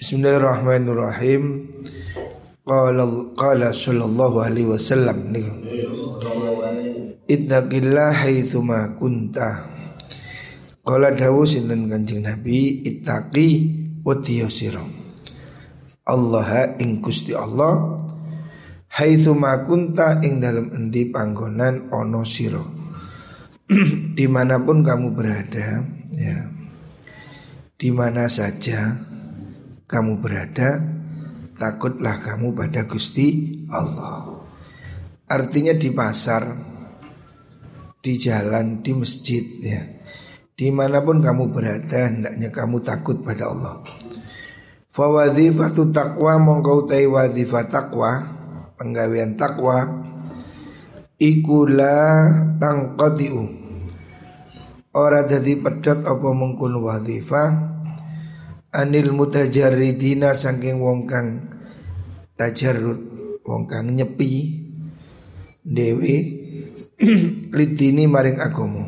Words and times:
Bismillahirrahmanirrahim. 0.00 1.68
Qala 2.64 3.04
qala 3.36 3.68
sallallahu 3.68 4.40
alaihi 4.40 4.72
wasallam 4.72 5.28
niku. 5.28 5.52
Ittaqillah 7.28 8.08
haitsuma 8.24 8.96
kunta. 8.96 9.68
Qala 10.80 11.12
dawu 11.12 11.44
sinten 11.44 11.92
Kanjeng 11.92 12.24
Nabi 12.24 12.80
ittaqi 12.80 13.48
wadiya 14.00 14.48
sira. 14.48 14.80
Allah 16.08 16.80
ing 16.80 17.04
Gusti 17.04 17.36
Allah 17.36 18.00
haitsuma 18.96 19.68
kunta 19.68 20.24
ing 20.24 20.40
dalam 20.40 20.72
endi 20.80 21.12
panggonan 21.12 21.92
ono 21.92 22.24
sira. 22.24 22.64
Di 24.16 24.24
mana 24.32 24.64
pun 24.64 24.80
kamu 24.80 25.12
berada 25.12 25.84
ya. 26.16 26.48
Di 27.76 27.92
mana 27.92 28.32
saja 28.32 29.09
kamu 29.90 30.22
berada, 30.22 30.78
takutlah 31.58 32.22
kamu 32.22 32.54
pada 32.54 32.86
Gusti 32.86 33.58
Allah. 33.74 34.38
Artinya 35.26 35.74
di 35.74 35.90
pasar, 35.90 36.46
di 37.98 38.14
jalan, 38.14 38.86
di 38.86 38.94
masjid 38.94 39.42
ya. 39.58 39.82
Di 40.54 40.70
mana 40.70 41.02
pun 41.02 41.18
kamu 41.18 41.50
berada, 41.50 42.06
hendaknya 42.06 42.54
kamu 42.54 42.86
takut 42.86 43.26
pada 43.26 43.50
Allah. 43.50 43.82
Fawadhifatu 44.90 45.90
taqwa 45.90 46.38
mongkau 46.38 46.86
tai 46.90 47.06
wadhifat 47.06 47.70
taqwa 47.70 48.26
Penggawean 48.74 49.38
taqwa 49.38 49.86
Ikula 51.14 52.26
tangqadiu 52.58 53.38
Ora 54.90 55.22
dadi 55.22 55.54
pedot 55.54 56.02
apa 56.02 56.28
mengkun 56.34 56.82
wadhifah 56.82 57.79
anil 58.70 59.10
mutajarridina 59.14 60.34
saking 60.34 60.78
wong 60.78 61.10
kang 61.10 61.50
tajarrud 62.38 63.00
wong 63.46 63.66
kang 63.66 63.90
nyepi 63.94 64.62
dewi 65.66 66.14
lidini 67.56 68.06
maring 68.06 68.38
agama 68.38 68.86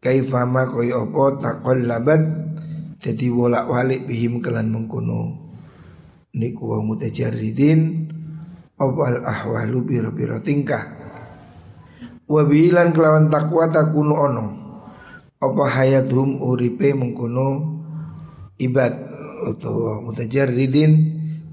kaifama 0.00 0.68
kaya 0.72 0.96
apa 0.96 1.24
taqallabat 1.42 2.48
jadi 2.98 3.30
wolak-walik 3.30 4.10
bihim 4.10 4.42
kelan 4.42 4.74
mengkono. 4.74 5.46
Niku 6.34 6.74
wa 6.74 6.82
mutajarridin 6.82 8.10
apa 8.74 9.02
al 9.06 9.18
ahwalu 9.22 9.86
biro-biro 9.86 10.42
tingkah. 10.42 10.82
Wa 12.26 12.42
bilan 12.42 12.90
kelawan 12.90 13.30
takwa 13.30 13.70
takunu 13.70 14.14
ono. 14.18 14.46
Apa 15.38 15.64
hayathum 15.78 16.42
uripe 16.42 16.90
mengkono 16.90 17.77
ibad 18.58 18.92
utawa 19.46 20.02
mutajarridin 20.02 20.92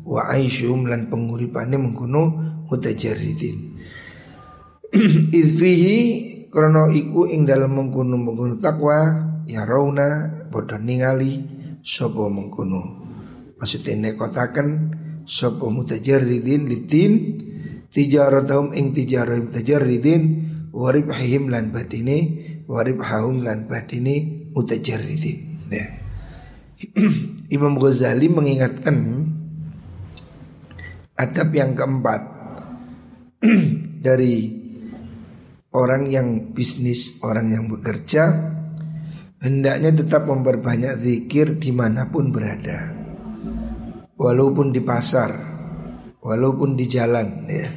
wa 0.06 0.26
aisyum 0.30 0.90
lan 0.90 1.10
penguripane 1.10 1.78
mengkono 1.78 2.24
mutajarridin. 2.70 3.78
Izfihi 5.42 5.98
krono 6.50 6.90
iku 6.90 7.30
ing 7.30 7.46
dalam 7.46 7.78
mengkono 7.78 8.18
mengkono 8.18 8.58
takwa 8.58 8.98
ya 9.46 9.66
rauna 9.66 10.30
padha 10.50 10.82
ningali 10.82 11.42
sapa 11.86 12.26
mengkono. 12.30 13.06
Maksudnya 13.62 14.12
nekotaken 14.12 14.68
sapa 15.26 15.66
mutajarridin 15.70 16.70
litin 16.70 17.12
tijaratahum 17.90 18.76
ing 18.76 18.92
tijarah 18.92 19.40
mutajarridin 19.42 20.22
waribhihim 20.76 21.48
lan 21.48 21.72
batine 21.72 22.18
waribhahum 22.68 23.46
lan 23.46 23.70
batine 23.70 24.50
mutajarridin. 24.52 25.70
Ya. 25.72 26.05
Imam 27.56 27.78
Ghazali 27.80 28.28
mengingatkan 28.30 28.98
adab 31.16 31.50
yang 31.56 31.74
keempat. 31.74 32.22
Dari 34.06 34.36
orang 35.74 36.06
yang 36.08 36.54
bisnis, 36.54 37.20
orang 37.26 37.52
yang 37.52 37.66
bekerja 37.68 38.54
hendaknya 39.42 39.92
tetap 39.94 40.26
memperbanyak 40.26 40.98
zikir 40.98 41.62
di 41.62 41.70
mana 41.70 42.10
pun 42.10 42.34
berada, 42.34 42.94
walaupun 44.18 44.74
di 44.74 44.82
pasar, 44.82 45.32
walaupun 46.22 46.74
di 46.74 46.86
jalan, 46.90 47.28
ya. 47.50 47.70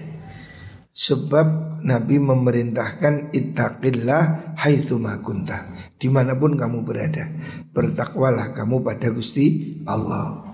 Sebab 0.98 1.78
Nabi 1.86 2.18
memerintahkan 2.18 3.30
ittaqillah 3.30 4.56
haitsuma 4.58 5.22
kunta 5.22 5.77
di 5.98 6.08
mana 6.08 6.38
pun 6.38 6.54
kamu 6.54 6.86
berada. 6.86 7.26
Bertakwalah 7.74 8.54
kamu 8.54 8.80
pada 8.86 9.10
Gusti 9.10 9.78
Allah. 9.84 10.46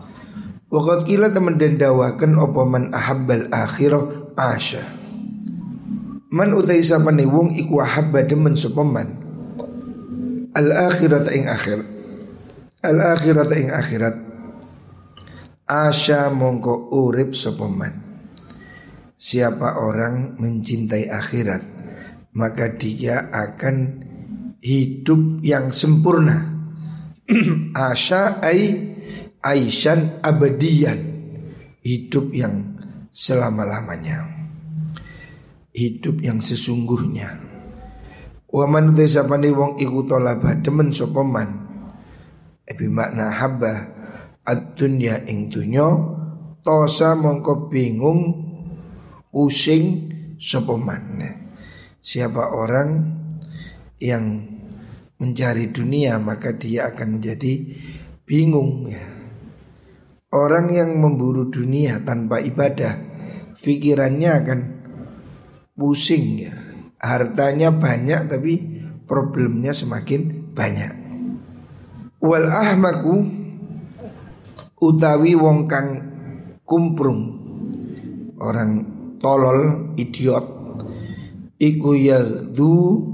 Wakat 0.73 1.07
kila 1.07 1.31
teman 1.31 1.61
dan 1.61 1.79
dawakan 1.79 2.41
opo 2.41 2.67
man 2.67 2.91
ahabbal 2.91 3.47
akhirah? 3.53 4.25
Asya 4.35 4.83
Man 6.35 6.51
utai 6.59 6.83
sapa 6.83 7.15
wong 7.15 7.55
iku 7.55 7.79
ahabba 7.79 8.27
demen 8.27 8.59
sopaman 8.59 9.23
Al 10.55 10.71
akhirat 10.71 11.31
ing 11.31 11.47
akhir. 11.47 11.79
Al 12.83 12.99
akhirat 13.15 13.51
ing 13.55 13.71
akhirat. 13.71 14.15
Asya 15.71 16.35
mongko 16.35 16.91
urip 16.93 17.33
sopaman 17.33 18.03
Siapa 19.15 19.81
orang 19.81 20.37
mencintai 20.37 21.09
akhirat 21.09 21.63
Maka 22.37 22.77
dia 22.77 23.33
akan 23.33 24.04
hidup 24.65 25.45
yang 25.45 25.69
sempurna. 25.69 26.57
Asya 27.77 28.41
ay 28.41 28.61
aishan 29.45 30.25
abadian. 30.25 31.13
Hidup 31.85 32.33
yang 32.33 32.81
selama-lamanya. 33.13 34.25
Hidup 35.77 36.25
yang 36.25 36.41
sesungguhnya. 36.41 37.45
Wa 38.49 38.65
man 38.65 38.97
desapani 38.97 39.53
wong 39.53 39.77
iku 39.77 40.09
tolaba 40.09 40.57
demen 40.57 40.97
sapa 40.97 41.21
man. 41.21 41.51
Ebi 42.65 42.89
makna 42.89 43.37
habba 43.37 43.93
ad-dunya 44.49 45.29
ing 45.29 45.53
dunya 45.53 45.85
tosa 46.65 47.13
mongko 47.13 47.69
bingung 47.69 48.21
pusing 49.29 50.09
sapa 50.41 50.73
man. 50.81 51.21
Siapa 52.01 52.55
orang 52.57 53.21
yang 54.01 54.54
mencari 55.19 55.71
dunia 55.71 56.19
maka 56.19 56.55
dia 56.55 56.91
akan 56.91 57.19
menjadi 57.19 57.53
bingung 58.27 58.89
ya. 58.91 59.05
Orang 60.35 60.75
yang 60.75 60.99
memburu 60.99 61.47
dunia 61.47 62.03
tanpa 62.03 62.43
ibadah 62.43 62.99
pikirannya 63.55 64.31
akan 64.35 64.61
pusing 65.79 66.51
ya. 66.51 66.55
Hartanya 66.99 67.71
banyak 67.71 68.27
tapi 68.27 68.53
problemnya 69.07 69.71
semakin 69.71 70.51
banyak. 70.51 70.93
Wal 72.19 72.49
ahmaku 72.51 73.15
utawi 74.81 75.37
wong 75.37 75.71
kang 75.71 75.89
kumprung 76.65 77.45
orang 78.41 78.85
tolol 79.21 79.93
idiot 79.97 80.45
iku 81.61 81.93
yadu 81.97 83.14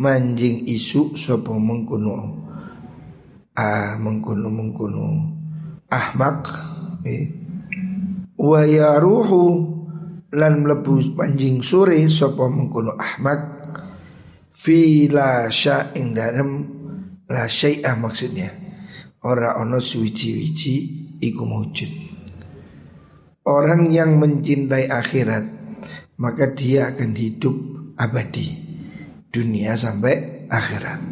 manjing 0.00 0.66
isu 0.66 1.14
sapa 1.14 1.54
mengkuno 1.54 2.16
ah 3.54 3.94
mengkuno 3.98 4.48
mengkuno 4.50 5.06
ahmak 5.86 6.38
eh. 7.06 7.30
wa 8.34 8.62
ruhu 8.98 9.44
lan 10.34 10.66
mlebu 10.66 11.14
panjing 11.14 11.62
sore 11.62 12.02
sapa 12.10 12.50
mengkuno 12.50 12.98
ahmak 12.98 13.40
fi 14.50 15.06
la 15.12 15.46
ing 15.94 16.16
dalem 16.16 16.50
la 17.28 17.44
syai'ah 17.48 17.96
maksudnya. 18.00 18.50
Ora 19.24 19.56
ono 19.56 19.80
suci-wici 19.80 20.74
iku 21.20 21.44
mujud. 21.48 21.92
Orang 23.44 23.92
yang 23.92 24.20
mencintai 24.20 24.88
akhirat 24.88 25.44
maka 26.20 26.52
dia 26.52 26.92
akan 26.92 27.12
hidup 27.12 27.56
abadi 28.00 28.63
dunia 29.34 29.74
sampai 29.74 30.46
akhirat. 30.46 31.02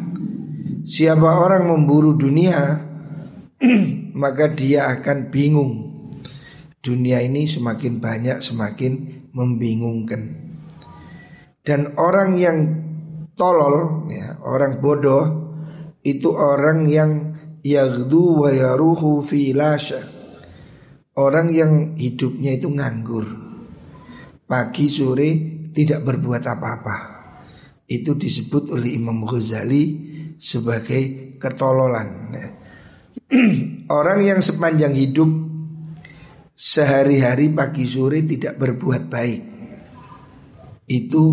Siapa 0.86 1.42
orang 1.42 1.66
memburu 1.66 2.14
dunia 2.14 2.78
maka 4.22 4.46
dia 4.54 4.86
akan 4.94 5.34
bingung. 5.34 5.72
Dunia 6.78 7.18
ini 7.22 7.50
semakin 7.50 7.98
banyak 7.98 8.38
semakin 8.38 8.92
membingungkan. 9.34 10.54
Dan 11.62 11.94
orang 11.98 12.38
yang 12.38 12.58
tolol 13.38 14.06
ya, 14.10 14.38
orang 14.42 14.82
bodoh 14.82 15.54
itu 16.02 16.34
orang 16.34 16.90
yang 16.90 17.10
yagdu 17.62 18.42
wa 18.42 18.50
yaruhu 18.50 19.22
fi 19.22 19.54
lasha. 19.54 20.02
Orang 21.14 21.54
yang 21.54 21.94
hidupnya 21.94 22.58
itu 22.58 22.66
nganggur. 22.66 23.26
Pagi 24.42 24.90
sore 24.90 25.30
tidak 25.70 26.02
berbuat 26.02 26.42
apa-apa 26.42 27.11
itu 27.92 28.16
disebut 28.16 28.72
oleh 28.72 28.96
Imam 28.96 29.28
Ghazali 29.28 29.84
sebagai 30.40 31.36
ketololan. 31.36 32.32
Orang 33.92 34.24
yang 34.24 34.40
sepanjang 34.40 34.96
hidup 34.96 35.28
sehari-hari 36.56 37.52
pagi 37.52 37.84
sore 37.84 38.24
tidak 38.24 38.56
berbuat 38.56 39.02
baik 39.12 39.42
itu 40.88 41.24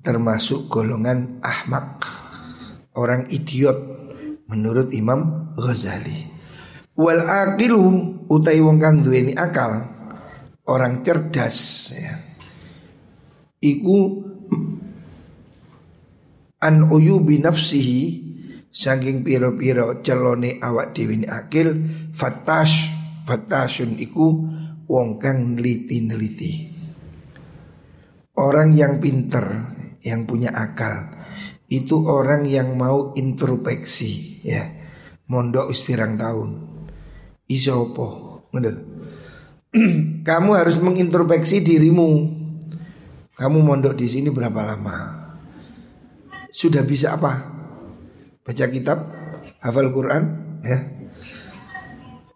termasuk 0.00 0.66
golongan 0.72 1.38
ahmak 1.44 2.00
orang 2.96 3.28
idiot 3.28 3.76
menurut 4.48 4.90
Imam 4.96 5.52
Ghazali. 5.54 6.26
Wal 6.96 7.22
aqilu 7.22 7.80
utai 8.28 8.60
wong 8.60 8.80
kang 8.80 9.04
akal 9.36 9.72
orang 10.68 11.00
cerdas 11.04 11.58
ya. 11.94 12.14
Iku 13.60 14.19
an 16.60 16.92
uyubi 16.92 17.40
nafsihi 17.40 18.00
saking 18.70 19.24
piro-piro 19.26 20.04
celone 20.04 20.60
awak 20.62 20.94
dewi 20.94 21.26
akil 21.26 21.74
fatash 22.12 23.00
Fatasun 23.30 23.94
iku 24.02 24.42
wong 24.90 25.22
kang 25.22 25.54
neliti-neliti. 25.54 26.66
Orang 28.34 28.74
yang 28.74 28.98
pinter, 28.98 29.70
yang 30.02 30.26
punya 30.26 30.50
akal, 30.50 31.14
itu 31.70 31.94
orang 32.10 32.42
yang 32.50 32.74
mau 32.74 33.14
introspeksi 33.14 34.42
ya. 34.42 34.66
Mondok 35.30 35.70
ispirang 35.70 36.18
tahun. 36.18 36.50
Iso 37.46 37.94
apa? 37.94 38.06
Kamu 40.26 40.50
harus 40.58 40.82
mengintrospeksi 40.82 41.62
dirimu. 41.62 42.10
Kamu 43.38 43.62
mondok 43.62 43.94
di 43.94 44.10
sini 44.10 44.34
berapa 44.34 44.74
lama? 44.74 45.19
Sudah 46.50 46.82
bisa 46.82 47.14
apa? 47.14 47.32
Baca 48.42 48.66
kitab, 48.66 48.98
hafal 49.62 49.94
Quran, 49.94 50.22
ya 50.66 50.78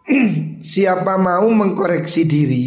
Siapa 0.74 1.16
mau 1.16 1.48
mengkoreksi 1.48 2.28
diri 2.28 2.64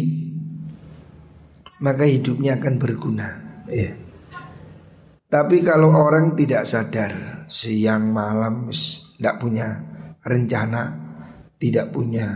Maka 1.78 2.02
hidupnya 2.02 2.58
akan 2.58 2.74
berguna 2.74 3.28
ya. 3.70 3.94
Tapi 5.28 5.62
kalau 5.62 5.94
orang 5.94 6.34
tidak 6.34 6.66
sadar 6.66 7.46
Siang 7.46 8.10
malam 8.10 8.74
Tidak 8.74 9.36
punya 9.38 9.68
rencana 10.26 10.82
Tidak 11.54 11.86
punya 11.94 12.26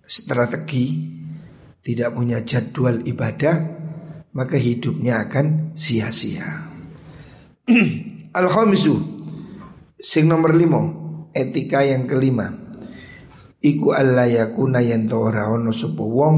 strategi 0.00 0.86
Tidak 1.84 2.10
punya 2.16 2.40
jadwal 2.40 3.04
ibadah 3.04 3.56
Maka 4.32 4.56
hidupnya 4.56 5.28
akan 5.28 5.76
sia-sia 5.76 6.71
Al-Khamisu 8.38 8.94
Sing 10.02 10.26
nomor 10.26 10.50
lima 10.50 10.82
Etika 11.30 11.86
yang 11.86 12.10
kelima. 12.10 12.50
Iku 13.62 13.94
alla 13.94 14.26
yakuna 14.26 14.82
yen 14.82 15.06
ora 15.14 15.46
ono 15.46 15.70
sapa 15.70 16.02
wong 16.02 16.36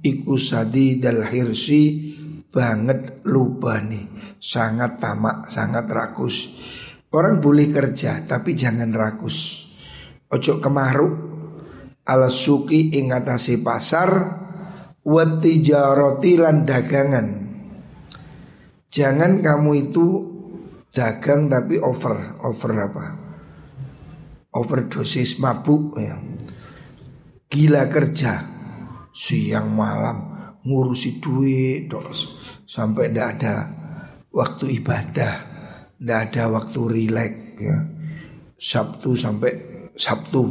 iku 0.00 0.38
sadi 0.38 1.02
dal 1.02 1.26
hirsi 1.26 2.14
banget 2.46 3.26
lubani 3.26 4.06
sangat 4.38 5.02
tamak 5.02 5.50
sangat 5.50 5.90
rakus. 5.90 6.36
Orang 7.10 7.42
boleh 7.42 7.68
kerja 7.74 8.22
tapi 8.22 8.54
jangan 8.54 8.94
rakus. 8.94 9.66
Ojo 10.30 10.62
kemaru 10.62 11.08
ala 12.06 12.30
suki 12.30 12.94
ingatasi 13.02 13.60
pasar 13.66 14.10
wati 15.02 15.58
jaroti 15.58 16.38
lan 16.38 16.62
dagangan. 16.62 17.26
Jangan 18.88 19.42
kamu 19.42 19.90
itu 19.90 20.31
dagang 20.92 21.48
tapi 21.48 21.80
over 21.80 22.38
over 22.44 22.72
apa? 22.76 23.06
Overdosis 24.52 25.40
mabuk 25.40 25.96
ya. 25.96 26.20
Gila 27.48 27.88
kerja. 27.88 28.52
Siang 29.12 29.76
malam 29.76 30.16
ngurusi 30.64 31.20
duit 31.20 31.84
terus 31.92 32.32
sampai 32.64 33.12
ndak 33.12 33.28
ada 33.36 33.56
waktu 34.32 34.80
ibadah 34.80 35.34
ndak 36.00 36.20
ada 36.32 36.42
waktu 36.48 36.80
rileks 36.88 37.60
ya. 37.60 37.76
Sabtu 38.56 39.16
sampai 39.16 39.52
Sabtu 39.96 40.44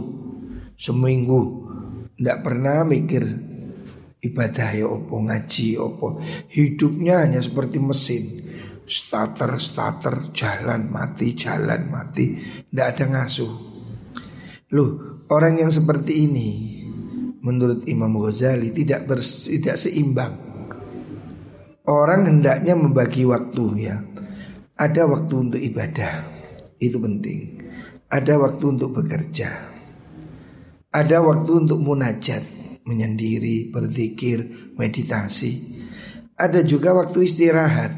seminggu. 0.77 1.69
Ndak 2.21 2.37
pernah 2.45 2.85
mikir 2.85 3.23
ibadah 4.21 4.69
ya 4.77 4.85
opo 4.85 5.17
ngaji 5.25 5.81
opo 5.81 6.21
hidupnya 6.53 7.25
hanya 7.25 7.41
seperti 7.41 7.81
mesin 7.81 8.40
starter 8.91 9.55
starter 9.55 10.35
jalan 10.35 10.91
mati 10.91 11.31
jalan 11.31 11.87
mati 11.87 12.35
ndak 12.75 12.87
ada 12.99 13.05
ngasuh 13.07 13.53
loh 14.75 15.23
orang 15.31 15.63
yang 15.63 15.71
seperti 15.71 16.27
ini 16.27 16.71
menurut 17.41 17.89
Imam 17.89 18.13
Ghazali 18.21 18.69
tidak 18.71 19.09
bers, 19.09 19.49
tidak 19.49 19.75
seimbang. 19.75 20.37
Orang 21.89 22.29
hendaknya 22.29 22.77
membagi 22.77 23.25
waktu 23.25 23.65
ya. 23.89 23.97
Ada 24.77 25.09
waktu 25.09 25.33
untuk 25.33 25.61
ibadah, 25.61 26.25
itu 26.77 26.97
penting. 26.97 27.61
Ada 28.09 28.37
waktu 28.37 28.65
untuk 28.77 28.97
bekerja. 28.97 29.49
Ada 30.89 31.21
waktu 31.21 31.51
untuk 31.65 31.79
munajat, 31.81 32.41
menyendiri, 32.85 33.69
berzikir, 33.69 34.73
meditasi. 34.77 35.81
Ada 36.33 36.65
juga 36.65 36.97
waktu 36.97 37.29
istirahat. 37.29 37.93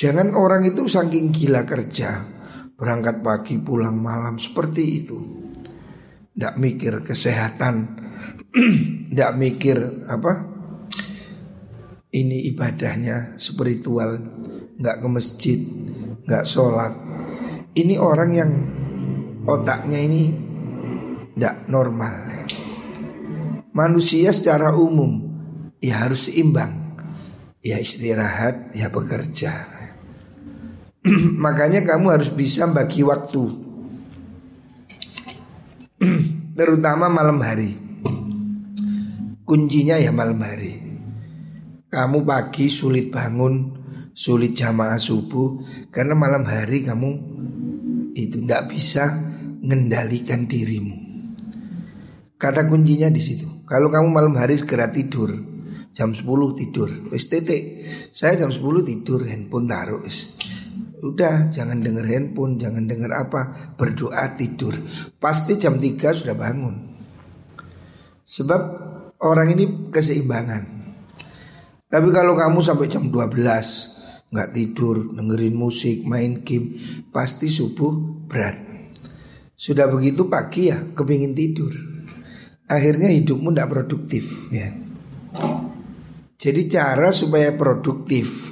Jangan 0.00 0.32
orang 0.32 0.64
itu 0.64 0.88
saking 0.88 1.28
gila 1.28 1.68
kerja, 1.68 2.24
berangkat 2.72 3.20
pagi 3.20 3.60
pulang 3.60 4.00
malam 4.00 4.40
seperti 4.40 4.82
itu. 5.04 5.18
Tidak 6.32 6.56
mikir 6.56 7.04
kesehatan 7.04 8.00
Tidak 9.12 9.32
mikir 9.36 10.08
apa 10.08 10.46
Ini 12.08 12.48
ibadahnya 12.54 13.36
spiritual 13.36 14.16
Nggak 14.80 14.96
ke 15.04 15.08
masjid 15.12 15.58
Nggak 16.24 16.48
sholat. 16.48 16.96
Ini 17.76 18.00
orang 18.00 18.30
yang 18.32 18.50
otaknya 19.44 20.00
ini 20.00 20.32
Tidak 21.36 21.68
normal. 21.68 22.48
Manusia 23.76 24.32
secara 24.32 24.72
umum 24.72 25.28
Ya 25.76 26.08
harus 26.08 26.32
seimbang. 26.32 26.96
Ya 27.60 27.76
istirahat 27.76 28.72
Ya 28.72 28.88
bekerja 28.88 29.69
Makanya 31.44 31.84
kamu 31.88 32.12
harus 32.12 32.28
bisa 32.28 32.68
bagi 32.68 33.00
waktu 33.00 33.44
terutama 36.58 37.08
malam 37.08 37.40
hari. 37.40 37.76
Kuncinya 39.44 39.98
ya 39.98 40.12
malam 40.12 40.38
hari. 40.44 40.78
Kamu 41.90 42.22
pagi 42.22 42.70
sulit 42.70 43.10
bangun, 43.10 43.74
sulit 44.14 44.54
jamaah 44.54 45.00
subuh 45.00 45.58
karena 45.90 46.14
malam 46.14 46.46
hari 46.46 46.86
kamu 46.86 47.10
itu 48.14 48.38
tidak 48.46 48.70
bisa 48.70 49.10
mengendalikan 49.64 50.46
dirimu. 50.46 50.96
Kata 52.38 52.64
kuncinya 52.70 53.10
di 53.10 53.20
situ. 53.20 53.66
Kalau 53.66 53.90
kamu 53.90 54.08
malam 54.08 54.34
hari 54.38 54.56
segera 54.56 54.88
tidur, 54.88 55.34
jam 55.92 56.14
10 56.14 56.24
tidur, 56.56 56.88
wis. 57.12 57.26
Saya 58.14 58.34
jam 58.40 58.50
10 58.50 58.86
tidur, 58.86 59.26
handphone 59.26 59.66
taruh. 59.68 60.02
Udah 61.00 61.48
jangan 61.48 61.80
denger 61.80 62.04
handphone 62.04 62.60
Jangan 62.60 62.84
denger 62.84 63.10
apa 63.12 63.72
Berdoa 63.76 64.36
tidur. 64.36 64.76
Pasti 65.16 65.56
jam 65.56 65.80
3 65.80 65.96
sudah 66.12 66.36
bangun. 66.36 66.76
Sebab 68.24 68.62
orang 69.24 69.48
ini 69.56 69.90
keseimbangan. 69.90 70.62
Tapi 71.90 72.08
kalau 72.14 72.38
kamu 72.38 72.60
sampai 72.62 72.86
jam 72.86 73.08
12 73.08 74.30
nggak 74.30 74.50
tidur 74.54 75.10
Dengerin 75.16 75.56
musik 75.56 76.06
Main 76.06 76.44
game 76.44 76.76
Pasti 77.10 77.48
subuh 77.48 78.24
berat. 78.28 78.56
Sudah 79.56 79.88
begitu 79.88 80.28
pagi 80.28 80.68
ya 80.70 80.78
Kepingin 80.92 81.32
tidur. 81.32 81.72
Akhirnya 82.70 83.10
hidupmu 83.10 83.50
tidak 83.50 83.72
produktif 83.74 84.46
ya. 84.54 84.70
Jadi 86.40 86.72
cara 86.72 87.12
supaya 87.12 87.52
produktif 87.52 88.49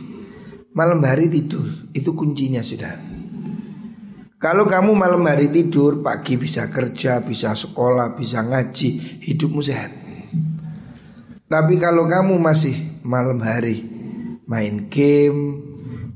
malam 0.73 1.01
hari 1.05 1.31
tidur 1.33 1.89
itu 1.95 2.13
kuncinya 2.13 2.61
sudah. 2.61 2.95
Kalau 4.39 4.71
kamu 4.71 4.95
malam 4.95 5.27
hari 5.27 5.51
tidur, 5.51 5.99
pagi 5.99 6.39
bisa 6.39 6.71
kerja, 6.71 7.19
bisa 7.27 7.59
sekolah, 7.59 8.15
bisa 8.15 8.47
ngaji, 8.47 9.19
hidupmu 9.27 9.59
sehat. 9.59 9.91
Tapi 11.51 11.75
kalau 11.83 12.07
kamu 12.07 12.39
masih 12.39 13.03
malam 13.03 13.43
hari 13.43 13.83
main 14.47 14.87
game, 14.87 15.59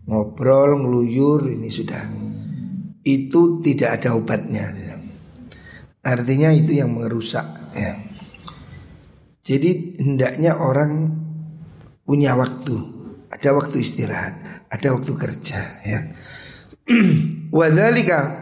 ngobrol, 0.06 0.78
ngeluyur, 0.78 1.50
ini 1.50 1.66
sudah 1.66 2.04
itu 3.02 3.58
tidak 3.66 3.98
ada 3.98 4.14
obatnya. 4.14 4.70
Artinya 6.02 6.54
itu 6.54 6.78
yang 6.78 6.94
merusak 6.94 7.46
ya. 7.74 7.98
Jadi 9.42 9.98
hendaknya 9.98 10.58
orang 10.58 11.10
punya 12.06 12.38
waktu, 12.38 12.78
ada 13.30 13.50
waktu 13.58 13.82
istirahat 13.82 14.41
ada 14.72 14.88
waktu 14.96 15.12
kerja 15.12 15.60
ya. 15.84 16.00
Wadzalika 17.56 18.40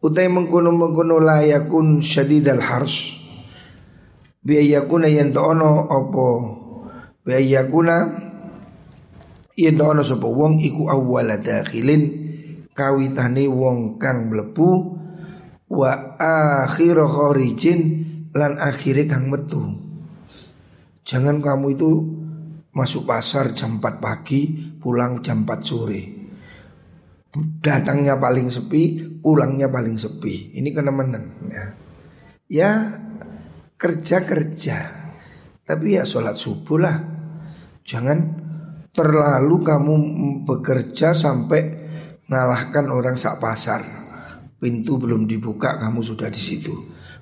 Utai 0.00 0.32
mengkuno 0.32 0.72
mengkuno 0.72 1.20
layakun 1.20 2.00
syadidal 2.00 2.64
hars 2.64 3.12
Biayakuna 4.40 5.12
yang 5.12 5.36
ono 5.36 5.84
opo 5.84 6.28
Biayakuna 7.26 8.24
yang 9.56 9.80
ono 9.80 10.00
sopo 10.00 10.32
wong 10.32 10.64
iku 10.64 10.88
awwala 10.88 11.36
dakhilin 11.36 12.02
Kawitane 12.72 13.44
wong 13.44 14.00
kang 14.00 14.32
mlebu 14.32 14.96
Wa 15.68 16.16
akhir 16.64 16.96
khorijin 17.04 17.80
Lan 18.32 18.56
akhirnya 18.56 19.12
kang 19.12 19.28
metu 19.28 19.76
Jangan 21.04 21.44
kamu 21.44 21.66
itu 21.76 22.15
masuk 22.76 23.08
pasar 23.08 23.56
jam 23.56 23.80
4 23.80 24.04
pagi, 24.04 24.52
pulang 24.76 25.24
jam 25.24 25.48
4 25.48 25.64
sore. 25.64 26.02
Datangnya 27.36 28.20
paling 28.20 28.52
sepi, 28.52 29.16
pulangnya 29.20 29.72
paling 29.72 29.96
sepi. 29.96 30.56
Ini 30.60 30.68
kenemenan 30.76 31.24
ya. 31.48 31.66
Ya 32.46 32.70
kerja 33.80 34.24
kerja, 34.24 34.78
tapi 35.64 35.96
ya 35.96 36.04
sholat 36.04 36.36
subuh 36.36 36.78
lah. 36.80 36.96
Jangan 37.84 38.18
terlalu 38.92 39.56
kamu 39.60 39.94
bekerja 40.48 41.12
sampai 41.12 41.60
ngalahkan 42.28 42.88
orang 42.92 43.16
sak 43.20 43.40
pasar. 43.40 43.84
Pintu 44.56 44.96
belum 44.96 45.28
dibuka, 45.28 45.76
kamu 45.76 46.00
sudah 46.00 46.32
di 46.32 46.40
situ. 46.40 46.72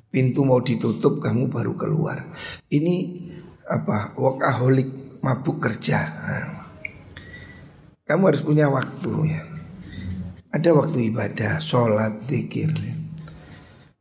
Pintu 0.06 0.46
mau 0.46 0.62
ditutup, 0.62 1.18
kamu 1.18 1.50
baru 1.50 1.74
keluar. 1.74 2.22
Ini 2.70 2.94
apa? 3.66 4.14
Workaholic 4.14 5.03
mabuk 5.24 5.56
kerja. 5.64 6.00
kamu 8.04 8.22
harus 8.28 8.44
punya 8.44 8.68
waktu 8.68 9.12
ya. 9.32 9.40
Ada 10.52 10.76
waktu 10.76 11.08
ibadah, 11.08 11.56
sholat, 11.56 12.28
zikir. 12.28 12.68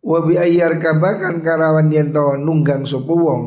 Wabi 0.03 0.35
ayar 0.35 0.75
kabakan 0.83 1.39
karawan 1.39 1.87
yento 1.87 2.35
nunggang 2.35 2.83
sopo 2.83 3.15
wong 3.15 3.43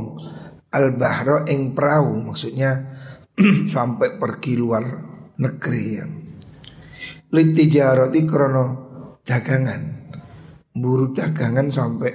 al 0.72 0.96
bahro 0.96 1.44
ing 1.44 1.76
perahu 1.76 2.32
maksudnya 2.32 2.96
sampai 3.76 4.16
pergi 4.16 4.56
luar 4.56 4.84
negeri 5.36 5.84
ya. 5.92 6.08
Litijaroti 7.36 8.20
krono 8.24 8.66
dagangan 9.20 9.82
buru 10.72 11.12
dagangan 11.12 11.68
sampai 11.68 12.12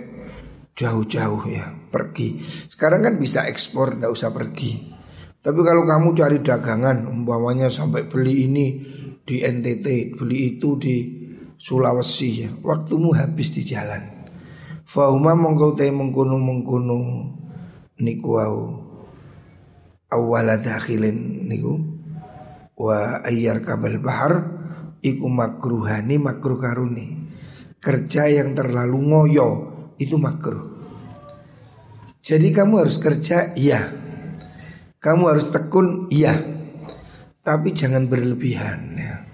jauh-jauh 0.73 1.43
ya 1.45 1.65
pergi. 1.89 2.41
Sekarang 2.69 3.05
kan 3.05 3.15
bisa 3.21 3.45
ekspor, 3.45 3.97
tidak 3.97 4.11
usah 4.13 4.29
pergi. 4.31 4.90
Tapi 5.41 5.59
kalau 5.65 5.89
kamu 5.89 6.13
cari 6.13 6.37
dagangan, 6.45 7.09
umpamanya 7.09 7.65
sampai 7.65 8.05
beli 8.05 8.45
ini 8.45 8.65
di 9.25 9.41
NTT, 9.41 10.13
beli 10.13 10.53
itu 10.53 10.77
di 10.77 10.95
Sulawesi 11.57 12.29
ya, 12.45 12.49
waktumu 12.61 13.13
habis 13.17 13.53
di 13.57 13.65
jalan. 13.65 14.01
Fahuma 14.85 15.37
mongkau 15.37 15.77
te 15.77 15.89
mengkunu 15.89 16.37
mengkunu 16.41 16.97
niku 18.01 18.31
au 18.37 18.57
awala 20.09 20.57
niku 21.45 21.77
wa 22.77 23.21
ayyar 23.21 23.61
kabel 23.61 24.01
bahar 24.01 24.33
iku 25.05 25.29
makruhani 25.29 26.17
makruh 26.17 26.57
karuni. 26.57 27.29
Kerja 27.81 28.29
yang 28.29 28.53
terlalu 28.53 28.97
ngoyo 29.09 29.49
itu 29.97 30.17
makruh. 30.17 30.69
Jadi 32.21 32.53
kamu 32.53 32.85
harus 32.85 33.01
kerja 33.01 33.53
iya 33.57 34.00
kamu 35.01 35.33
harus 35.33 35.49
tekun, 35.49 36.05
iya. 36.13 36.37
Tapi 37.41 37.73
jangan 37.73 38.05
berlebihan 38.05 38.93
ya. 39.01 39.25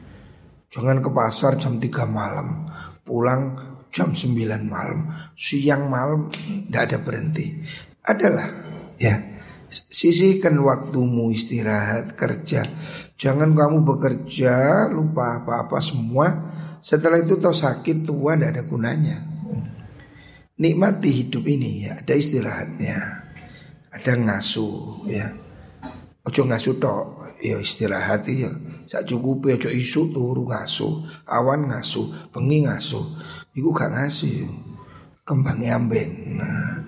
Jangan 0.72 1.04
ke 1.04 1.12
pasar 1.12 1.60
jam 1.60 1.76
3 1.76 2.08
malam, 2.08 2.72
pulang 3.04 3.52
jam 3.92 4.16
9 4.16 4.32
malam, 4.64 5.12
siang 5.36 5.92
malam 5.92 6.32
tidak 6.32 6.82
ada 6.88 6.98
berhenti. 7.04 7.60
Adalah 8.08 8.48
ya. 8.96 9.36
Sisihkan 9.68 10.56
waktumu 10.64 11.28
istirahat 11.36 12.16
kerja. 12.16 12.64
Jangan 13.20 13.52
kamu 13.52 13.84
bekerja 13.84 14.88
lupa 14.88 15.44
apa-apa 15.44 15.84
semua. 15.84 16.56
Setelah 16.80 17.20
itu 17.20 17.36
tau 17.36 17.52
sakit 17.52 18.08
tua 18.08 18.40
tidak 18.40 18.56
ada 18.56 18.64
gunanya. 18.64 19.18
Nikmati 20.56 21.10
hidup 21.12 21.44
ini 21.44 21.84
ya, 21.84 22.00
ada 22.00 22.14
istirahatnya, 22.16 22.98
ada 23.92 24.12
ngasuh 24.16 25.04
ya. 25.12 25.47
Ojo 26.28 26.44
ngasuh 26.44 26.76
tok, 26.76 27.04
ya 27.40 27.56
istirahat 27.56 28.28
ya. 28.28 28.52
Sak 28.84 29.08
cukup 29.08 29.48
ojo 29.48 29.72
isu 29.72 30.12
turu 30.12 30.44
ngasuh, 30.44 31.24
awan 31.24 31.72
ngasuh, 31.72 32.36
bengi 32.36 32.68
ngasuh. 32.68 33.06
Iku 33.56 33.72
gak 33.72 33.96
ngasih. 33.96 34.44
Kembang 35.24 35.64
amben. 35.64 36.40
Nah. 36.40 36.84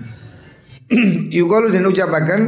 Iku 1.35 1.47
kalau 1.47 1.71
den 1.71 1.87
ucapakan 1.87 2.41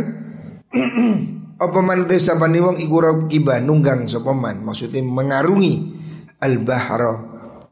apa 1.64 1.80
man 1.86 2.10
desapani 2.10 2.58
wong 2.58 2.82
iku 2.82 3.30
kiba 3.30 3.62
nunggang 3.62 4.10
sapa 4.10 4.34
maksudnya 4.34 5.06
mengarungi 5.06 5.94
al 6.42 6.58
bahra 6.66 7.22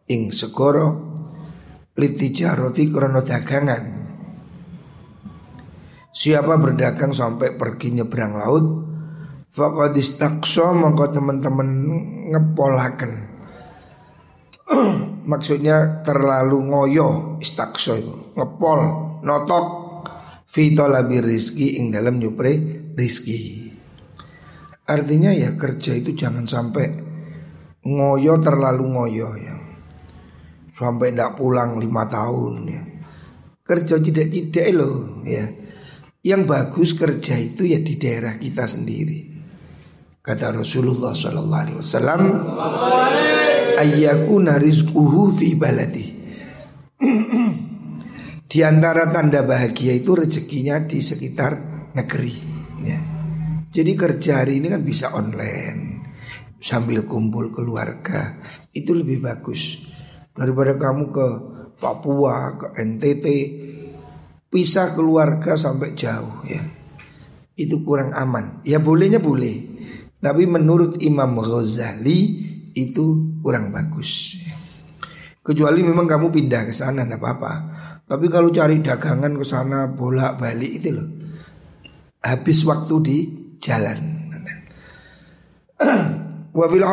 ing 0.06 0.30
segara 0.30 0.94
litijaroti 1.98 2.84
krono 2.94 3.26
dagangan 3.26 3.98
Siapa 6.10 6.58
berdagang 6.60 7.16
sampai 7.16 7.56
pergi 7.56 7.96
nyebrang 7.96 8.34
laut 8.36 8.66
Faqad 9.50 9.98
istaqsa 9.98 10.70
mongko 10.78 11.10
teman-teman 11.10 11.70
ngepolaken. 12.30 13.14
Maksudnya 15.32 16.06
terlalu 16.06 16.70
ngoyo 16.70 17.42
istakso 17.42 17.98
itu 17.98 18.14
ngepol 18.38 18.80
notok 19.26 19.66
fi 20.46 20.70
labir 20.78 21.26
rizki 21.26 21.82
ing 21.82 21.90
dalam 21.90 22.22
nyupre 22.22 22.54
rizki. 22.94 23.74
Artinya 24.86 25.34
ya 25.34 25.58
kerja 25.58 25.98
itu 25.98 26.14
jangan 26.14 26.46
sampai 26.46 26.86
ngoyo 27.90 28.38
terlalu 28.46 28.86
ngoyo 28.86 29.30
ya. 29.34 29.56
Sampai 30.78 31.10
ndak 31.10 31.42
pulang 31.42 31.82
lima 31.82 32.06
tahun 32.06 32.54
ya. 32.70 32.82
Kerja 33.66 33.98
tidak-tidak 33.98 34.68
loh 34.78 35.26
ya. 35.26 35.46
Yang 36.22 36.42
bagus 36.46 36.90
kerja 36.94 37.34
itu 37.42 37.66
ya 37.66 37.82
di 37.82 37.98
daerah 37.98 38.38
kita 38.38 38.70
sendiri. 38.70 39.39
Kata 40.30 40.54
Rasulullah 40.54 41.18
Sallallahu 41.18 41.58
Alaihi 41.58 41.78
Wasallam, 41.82 42.22
rizquhu 44.62 45.34
fi 45.34 45.58
baladi. 45.58 46.06
di 48.50 48.60
antara 48.62 49.10
tanda 49.10 49.42
bahagia 49.42 49.98
itu 49.98 50.14
rezekinya 50.14 50.86
di 50.86 51.02
sekitar 51.02 51.52
negeri. 51.98 52.34
Ya. 52.86 53.02
Jadi 53.74 53.92
kerja 53.98 54.46
hari 54.46 54.62
ini 54.62 54.70
kan 54.70 54.86
bisa 54.86 55.18
online 55.18 56.06
sambil 56.62 57.10
kumpul 57.10 57.50
keluarga 57.50 58.38
itu 58.70 58.94
lebih 58.94 59.26
bagus 59.26 59.82
daripada 60.38 60.78
kamu 60.78 61.10
ke 61.10 61.28
Papua, 61.80 62.60
ke 62.60 62.68
NTT, 62.86 63.26
pisah 64.52 64.94
keluarga 64.94 65.58
sampai 65.58 65.98
jauh 65.98 66.46
ya. 66.46 66.62
Itu 67.58 67.82
kurang 67.82 68.12
aman. 68.14 68.62
Ya 68.62 68.78
bolehnya 68.78 69.18
boleh. 69.18 69.69
Tapi 70.20 70.44
menurut 70.44 71.00
Imam 71.00 71.40
Ghazali 71.40 72.20
itu 72.76 73.40
kurang 73.40 73.72
bagus. 73.72 74.36
Kecuali 75.40 75.80
memang 75.82 76.06
kamu 76.06 76.28
pindah 76.30 76.68
ke 76.68 76.74
sana 76.76 77.08
tidak 77.08 77.24
apa-apa. 77.24 77.54
Tapi 78.04 78.26
kalau 78.28 78.52
cari 78.52 78.84
dagangan 78.84 79.34
ke 79.40 79.46
sana 79.48 79.88
bolak 79.90 80.38
balik 80.38 80.72
itu 80.84 80.90
loh. 80.92 81.08
Habis 82.20 82.68
waktu 82.68 82.96
di 83.00 83.18
jalan. 83.64 84.00
Wa 86.58 86.66
fil 86.68 86.84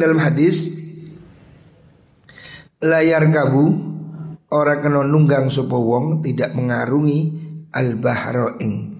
dalam 0.00 0.16
hadis 0.16 0.82
layar 2.82 3.22
kabu 3.30 3.64
orang 4.50 4.80
kena 4.82 5.06
nunggang 5.06 5.46
sapa 5.52 5.76
wong 5.78 6.24
tidak 6.24 6.56
mengarungi 6.56 7.18
al 7.70 7.96
bahra 8.00 8.56
ing 8.58 8.91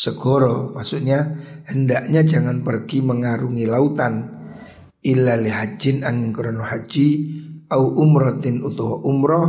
segoro 0.00 0.72
maksudnya 0.72 1.36
hendaknya 1.68 2.24
jangan 2.24 2.64
pergi 2.64 3.04
mengarungi 3.04 3.68
lautan 3.68 4.14
illa 5.04 5.36
li 5.36 5.52
hajin 5.52 6.08
angin 6.08 6.32
krono 6.32 6.64
haji 6.64 7.08
au 7.68 8.00
umratin 8.00 8.64
utawa 8.64 9.04
umroh 9.04 9.48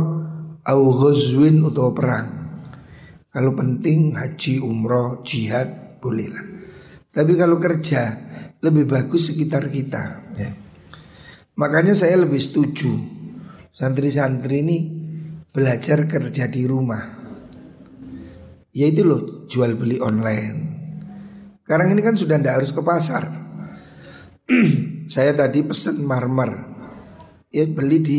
au 0.62 0.82
ghazwin 0.94 1.62
utawa 1.62 1.90
perang. 1.94 2.28
Kalau 3.32 3.56
penting 3.56 4.12
haji, 4.12 4.60
umroh, 4.60 5.24
jihad 5.24 5.98
bolehlah. 6.04 6.44
Tapi 7.12 7.32
kalau 7.32 7.56
kerja 7.56 8.12
lebih 8.60 8.84
bagus 8.84 9.32
sekitar 9.32 9.72
kita 9.72 10.04
ya. 10.36 10.50
Makanya 11.56 11.96
saya 11.96 12.16
lebih 12.20 12.40
setuju 12.40 12.92
santri-santri 13.72 14.60
ini 14.64 14.78
belajar 15.48 16.04
kerja 16.08 16.48
di 16.48 16.64
rumah. 16.64 17.21
Yaitu 18.72 19.04
loh 19.04 19.46
jual 19.48 19.76
beli 19.76 20.00
online 20.00 20.72
sekarang 21.72 21.96
ini 21.96 22.04
kan 22.04 22.18
sudah 22.18 22.36
tidak 22.36 22.60
harus 22.60 22.68
ke 22.74 22.84
pasar. 22.84 23.24
Saya 25.12 25.32
tadi 25.32 25.64
pesen 25.64 26.04
marmer, 26.04 26.52
ya 27.48 27.64
beli 27.64 27.98
di 28.04 28.18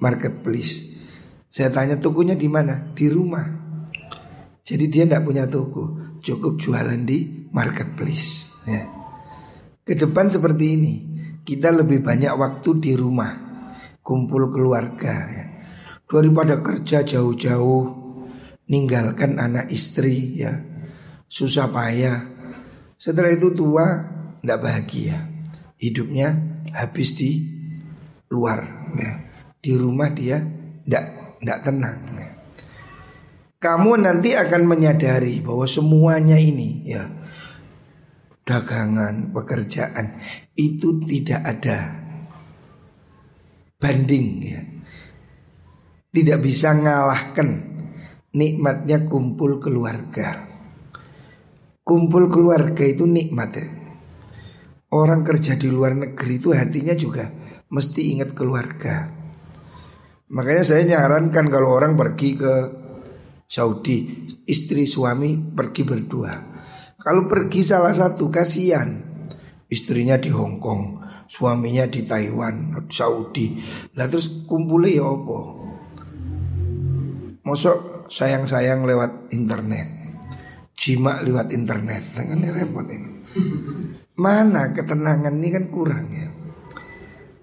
marketplace. 0.00 0.88
Saya 1.50 1.68
tanya 1.74 2.00
tokonya 2.00 2.38
di 2.38 2.48
mana? 2.48 2.94
Di 2.96 3.12
rumah. 3.12 3.44
Jadi 4.64 4.88
dia 4.88 5.04
tidak 5.04 5.28
punya 5.28 5.44
toko, 5.44 6.16
cukup 6.24 6.56
jualan 6.56 7.04
di 7.04 7.50
marketplace. 7.52 8.62
Ya. 8.64 8.88
Ke 9.84 9.92
depan 9.92 10.32
seperti 10.32 10.64
ini, 10.72 10.94
kita 11.44 11.74
lebih 11.76 12.00
banyak 12.00 12.32
waktu 12.32 12.80
di 12.80 12.96
rumah, 12.96 13.34
kumpul 14.00 14.48
keluarga. 14.48 15.14
Ya. 15.28 15.46
Daripada 16.08 16.64
kerja 16.64 17.04
jauh-jauh, 17.04 17.99
ninggalkan 18.70 19.42
anak 19.42 19.66
istri, 19.74 20.38
ya 20.38 20.54
susah 21.26 21.66
payah. 21.70 22.22
Setelah 22.94 23.34
itu 23.34 23.50
tua, 23.50 23.86
tidak 24.38 24.58
bahagia. 24.62 25.18
Hidupnya 25.80 26.36
habis 26.76 27.16
di 27.16 27.40
luar, 28.30 28.60
ya. 28.94 29.12
di 29.58 29.72
rumah 29.74 30.12
dia 30.12 30.38
tidak 30.84 31.04
tidak 31.40 31.58
tenang. 31.64 31.98
Ya. 32.14 32.30
Kamu 33.60 33.98
nanti 33.98 34.36
akan 34.38 34.62
menyadari 34.68 35.40
bahwa 35.40 35.64
semuanya 35.64 36.36
ini, 36.36 36.84
ya 36.84 37.04
dagangan, 38.44 39.30
pekerjaan 39.30 40.18
itu 40.58 41.00
tidak 41.06 41.40
ada 41.46 41.78
banding 43.78 44.28
ya. 44.42 44.60
Tidak 46.10 46.42
bisa 46.42 46.74
ngalahkan 46.74 47.69
nikmatnya 48.34 49.06
kumpul 49.10 49.58
keluarga. 49.58 50.46
Kumpul 51.82 52.30
keluarga 52.30 52.84
itu 52.86 53.06
nikmat 53.06 53.50
ya. 53.56 53.66
Orang 54.90 55.22
kerja 55.22 55.54
di 55.54 55.70
luar 55.70 55.94
negeri 55.94 56.42
itu 56.42 56.50
hatinya 56.50 56.94
juga 56.98 57.30
mesti 57.70 58.14
ingat 58.14 58.34
keluarga. 58.34 59.06
Makanya 60.30 60.64
saya 60.66 60.82
nyarankan 60.86 61.46
kalau 61.50 61.74
orang 61.74 61.94
pergi 61.98 62.38
ke 62.38 62.54
Saudi, 63.50 64.26
istri 64.46 64.86
suami 64.86 65.34
pergi 65.34 65.82
berdua. 65.82 66.50
Kalau 67.00 67.24
pergi 67.24 67.64
salah 67.64 67.96
satu 67.96 68.28
kasihan 68.28 69.00
Istrinya 69.72 70.20
di 70.20 70.28
Hong 70.28 70.60
Kong 70.60 71.00
Suaminya 71.24 71.88
di 71.88 72.04
Taiwan 72.04 72.76
Saudi 72.92 73.56
Lah 73.96 74.04
terus 74.04 74.44
kumpulnya 74.44 75.00
ya 75.00 75.08
apa 75.08 75.38
Masuk 77.40 77.99
sayang-sayang 78.10 78.82
lewat 78.82 79.30
internet 79.30 79.86
Jima 80.74 81.22
lewat 81.22 81.54
internet 81.54 82.02
Kan 82.18 82.34
ini 82.34 82.48
repot 82.50 82.84
ini 82.90 83.10
Mana 84.18 84.74
ketenangan 84.74 85.32
ini 85.38 85.48
kan 85.54 85.64
kurang 85.70 86.06
ya 86.10 86.28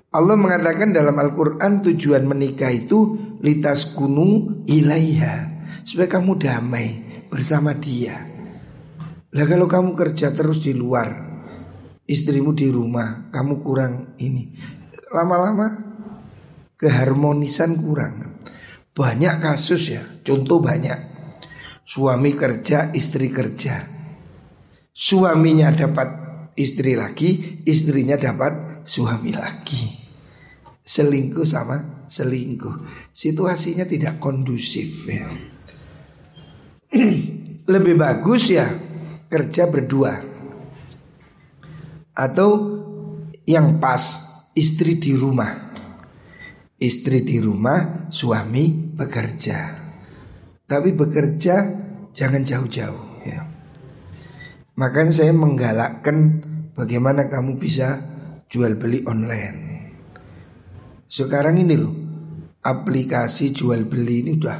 Allah 0.07 0.33
mengatakan 0.33 0.95
dalam 0.95 1.13
Al-Quran 1.13 1.83
tujuan 1.83 2.25
menikah 2.25 2.73
itu 2.73 3.19
litas 3.43 3.93
kunu 3.93 4.63
ilaiha 4.65 5.35
supaya 5.83 6.07
kamu 6.07 6.31
damai 6.39 6.87
bersama 7.27 7.75
dia. 7.75 8.15
Lah 9.35 9.45
kalau 9.45 9.67
kamu 9.67 9.93
kerja 9.93 10.31
terus 10.31 10.63
di 10.63 10.71
luar, 10.71 11.11
istrimu 12.07 12.55
di 12.55 12.71
rumah, 12.71 13.27
kamu 13.29 13.59
kurang 13.59 13.93
ini. 14.17 14.55
Lama-lama 15.11 15.67
keharmonisan 16.79 17.75
kurang. 17.77 18.36
Banyak 18.97 19.35
kasus 19.37 19.93
ya, 19.93 20.01
contoh 20.25 20.57
banyak. 20.57 20.97
Suami 21.85 22.33
kerja, 22.33 22.89
istri 22.97 23.29
kerja. 23.29 23.85
Suaminya 24.89 25.69
dapat 25.69 26.09
istri 26.57 26.97
lagi, 26.97 27.61
istrinya 27.61 28.17
dapat 28.17 28.81
suami 28.89 29.37
lagi. 29.37 29.85
Selingkuh 30.81 31.45
sama 31.45 31.97
selingkuh. 32.09 32.75
Situasinya 33.13 33.85
tidak 33.85 34.17
kondusif 34.17 35.05
ya. 35.05 35.27
Lebih 37.73 37.95
bagus 37.99 38.49
ya 38.55 38.65
kerja 39.27 39.67
berdua 39.67 40.23
atau 42.15 42.49
yang 43.43 43.77
pas 43.77 44.01
istri 44.55 44.97
di 44.97 45.13
rumah 45.13 45.66
istri 46.77 47.25
di 47.25 47.41
rumah 47.41 48.09
suami 48.13 48.93
bekerja. 48.93 49.59
Tapi 50.67 50.89
bekerja 50.93 51.55
jangan 52.13 52.43
jauh-jauh 52.45 53.23
ya. 53.25 53.41
Makanya 54.77 55.13
saya 55.13 55.33
menggalakkan 55.33 56.43
bagaimana 56.77 57.33
kamu 57.33 57.57
bisa 57.57 57.97
jual 58.45 58.77
beli 58.77 59.01
online. 59.09 59.89
Sekarang 61.07 61.57
ini 61.57 61.75
loh 61.79 61.95
aplikasi 62.61 63.55
jual 63.55 63.87
beli 63.87 64.27
ini 64.27 64.31
udah 64.37 64.59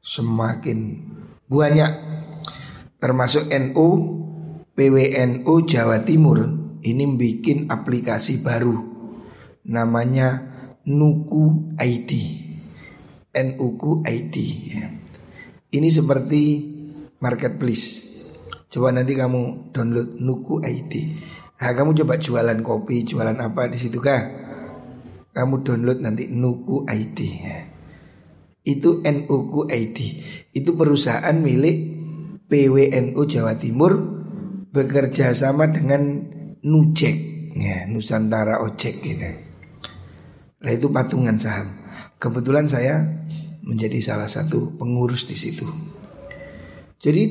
semakin 0.00 0.78
banyak. 1.46 1.92
Termasuk 2.98 3.46
NU 3.52 3.88
PWNU 4.74 5.54
Jawa 5.70 6.02
Timur 6.02 6.42
ini 6.82 7.04
bikin 7.14 7.70
aplikasi 7.70 8.42
baru. 8.42 8.74
Namanya 9.68 10.57
Nuku 10.88 11.76
ID 11.76 12.10
NUku 13.36 13.90
ID 14.08 14.34
ya. 14.72 14.88
ini 15.76 15.88
seperti 15.92 16.42
marketplace 17.20 18.08
coba 18.72 18.96
nanti 18.96 19.12
kamu 19.12 19.68
download 19.76 20.16
Nuku 20.16 20.64
ID 20.64 20.92
nah 21.60 21.76
kamu 21.76 21.92
coba 21.92 22.16
jualan 22.16 22.58
kopi 22.64 23.04
jualan 23.04 23.36
apa 23.36 23.68
di 23.68 23.76
situ 23.76 24.00
kah 24.00 24.22
kamu 25.36 25.60
download 25.60 26.00
nanti 26.00 26.32
Nuku 26.32 26.88
ID 26.88 27.18
ya. 27.20 27.58
itu 28.64 29.04
NUku 29.04 29.68
ID 29.68 29.98
itu 30.56 30.70
perusahaan 30.72 31.36
milik 31.36 32.00
PWNU 32.48 33.20
Jawa 33.28 33.60
Timur 33.60 33.92
bekerja 34.72 35.36
sama 35.36 35.68
dengan 35.68 36.24
Nujek 36.64 37.16
ya, 37.54 37.84
Nusantara 37.86 38.64
Ojek 38.64 39.04
gitu. 39.04 39.47
Nah 40.58 40.70
itu 40.74 40.90
patungan 40.90 41.38
saham. 41.38 41.70
Kebetulan 42.18 42.66
saya 42.66 43.04
menjadi 43.62 44.00
salah 44.02 44.26
satu 44.26 44.74
pengurus 44.74 45.28
di 45.28 45.36
situ. 45.38 45.68
Jadi 46.98 47.22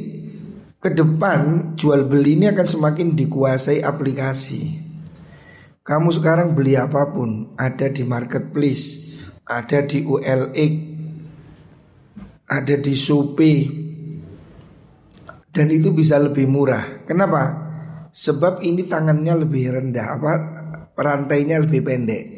ke 0.77 0.93
depan 0.93 1.73
jual 1.75 2.07
beli 2.07 2.39
ini 2.39 2.47
akan 2.47 2.67
semakin 2.67 3.17
dikuasai 3.17 3.83
aplikasi. 3.83 4.85
Kamu 5.83 6.11
sekarang 6.13 6.55
beli 6.55 6.79
apa 6.79 7.11
pun 7.11 7.57
ada 7.59 7.87
di 7.91 8.03
marketplace, 8.03 8.85
ada 9.47 9.83
di 9.83 10.03
ULX, 10.03 10.73
ada 12.47 12.75
di 12.75 12.93
Shopee, 12.95 13.87
dan 15.57 15.73
itu 15.73 15.89
bisa 15.89 16.21
lebih 16.21 16.45
murah. 16.45 17.01
Kenapa? 17.07 17.65
Sebab 18.13 18.61
ini 18.61 18.85
tangannya 18.85 19.47
lebih 19.47 19.73
rendah, 19.73 20.07
apa 20.13 20.33
rantainya 20.93 21.57
lebih 21.65 21.81
pendek. 21.81 22.36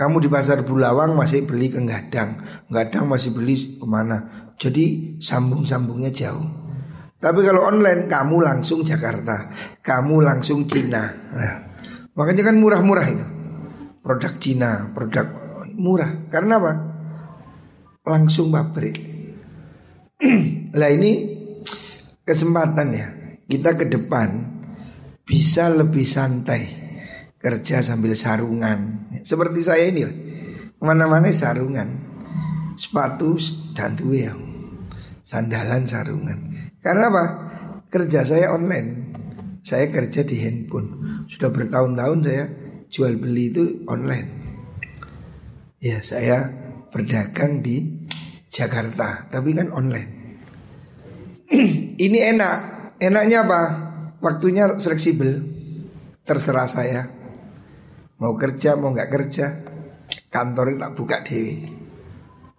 Kamu 0.00 0.16
di 0.16 0.32
pasar 0.32 0.64
Bulawang 0.64 1.12
masih 1.12 1.44
beli 1.44 1.68
ke 1.68 1.76
Gadang, 1.84 2.40
Gadang 2.72 3.04
masih 3.04 3.36
beli 3.36 3.76
ke 3.76 3.84
mana? 3.84 4.48
Jadi 4.56 5.16
sambung-sambungnya 5.20 6.08
jauh. 6.08 6.40
Tapi 7.20 7.44
kalau 7.44 7.68
online 7.68 8.08
kamu 8.08 8.40
langsung 8.40 8.80
Jakarta, 8.80 9.52
kamu 9.84 10.24
langsung 10.24 10.64
Cina. 10.64 11.04
Nah, 11.36 11.56
makanya 12.16 12.48
kan 12.48 12.56
murah-murah 12.56 13.06
itu. 13.12 13.26
Produk 14.00 14.32
Cina, 14.40 14.88
produk 14.96 15.28
murah. 15.76 16.32
Karena 16.32 16.56
apa? 16.56 16.72
Langsung 18.08 18.48
pabrik. 18.48 18.96
lah 20.80 20.90
ini 20.96 21.12
kesempatan 22.24 22.88
ya 22.92 23.08
kita 23.48 23.76
ke 23.76 23.84
depan 23.84 24.28
bisa 25.28 25.68
lebih 25.68 26.08
santai 26.08 26.89
kerja 27.40 27.80
sambil 27.80 28.12
sarungan. 28.12 29.08
Seperti 29.24 29.64
saya 29.64 29.88
ini 29.88 30.04
ke 30.04 30.12
mana-mana 30.84 31.32
sarungan. 31.32 31.88
Sepatu 32.76 33.40
dan 33.72 33.96
ya. 34.12 34.36
Sandalan 35.24 35.88
sarungan. 35.88 36.38
Karena 36.84 37.08
apa? 37.08 37.24
Kerja 37.88 38.22
saya 38.22 38.52
online. 38.52 39.12
Saya 39.64 39.88
kerja 39.88 40.24
di 40.24 40.36
handphone. 40.40 40.88
Sudah 41.28 41.52
bertahun-tahun 41.52 42.18
saya 42.24 42.44
jual 42.88 43.16
beli 43.20 43.52
itu 43.52 43.84
online. 43.88 44.28
Ya 45.80 46.00
saya 46.04 46.48
berdagang 46.92 47.64
di 47.64 48.08
Jakarta 48.52 49.28
tapi 49.32 49.56
kan 49.56 49.72
online. 49.72 50.10
Ini 52.04 52.18
enak. 52.36 52.56
Enaknya 53.00 53.48
apa? 53.48 53.62
Waktunya 54.20 54.76
fleksibel. 54.80 55.40
Terserah 56.24 56.68
saya. 56.68 57.19
Mau 58.20 58.36
kerja 58.36 58.76
mau 58.76 58.92
nggak 58.92 59.08
kerja, 59.08 59.46
kantor 60.28 60.76
tak 60.76 60.92
buka 60.92 61.16
dewi. 61.24 61.64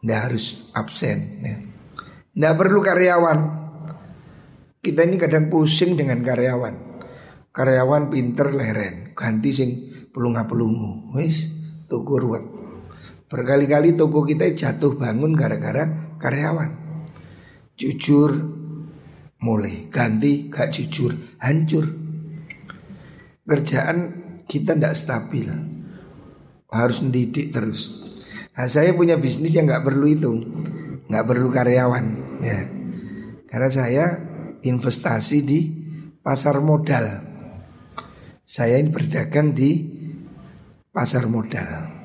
Nggak 0.01 0.21
harus 0.25 0.73
absen. 0.73 1.19
Ya. 1.45 1.55
Nggak 2.33 2.55
perlu 2.57 2.79
karyawan. 2.81 3.39
Kita 4.81 5.05
ini 5.05 5.21
kadang 5.21 5.53
pusing 5.53 5.93
dengan 5.93 6.25
karyawan. 6.25 6.89
Karyawan 7.53 8.09
pinter 8.09 8.49
leren, 8.49 9.13
ganti 9.13 9.53
sing 9.53 9.69
pelunga 10.09 10.49
pelungu, 10.49 11.13
wis 11.13 11.45
tuku 11.85 12.17
ruwet. 12.17 12.41
Berkali-kali 13.29 13.93
toko 13.93 14.25
kita 14.25 14.49
jatuh 14.57 14.97
bangun 14.97 15.37
gara-gara 15.37 16.17
karyawan. 16.17 16.73
Jujur 17.77 18.33
mulai 19.45 19.85
ganti 19.93 20.49
gak 20.49 20.73
jujur 20.73 21.13
hancur. 21.37 21.85
Kerjaan 23.45 24.20
kita 24.51 24.75
tidak 24.75 24.99
stabil. 24.99 25.47
Harus 26.67 26.99
mendidik 26.99 27.55
terus. 27.55 28.03
Nah, 28.51 28.67
saya 28.67 28.91
punya 28.91 29.15
bisnis 29.15 29.55
yang 29.55 29.63
nggak 29.63 29.87
perlu 29.87 30.05
itu, 30.11 30.31
nggak 31.07 31.23
perlu 31.23 31.47
karyawan, 31.47 32.05
ya. 32.43 32.59
Karena 33.47 33.69
saya 33.71 34.05
investasi 34.59 35.37
di 35.43 35.59
pasar 36.19 36.59
modal. 36.59 37.31
Saya 38.43 38.75
ini 38.75 38.91
berdagang 38.91 39.55
di 39.55 39.71
pasar 40.91 41.31
modal. 41.31 42.03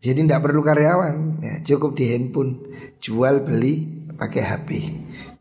Jadi 0.00 0.24
tidak 0.24 0.44
perlu 0.44 0.60
karyawan, 0.64 1.16
ya, 1.40 1.54
cukup 1.64 1.96
di 1.96 2.12
handphone, 2.12 2.64
jual 3.00 3.44
beli 3.44 4.04
pakai 4.16 4.42
HP, 4.44 4.68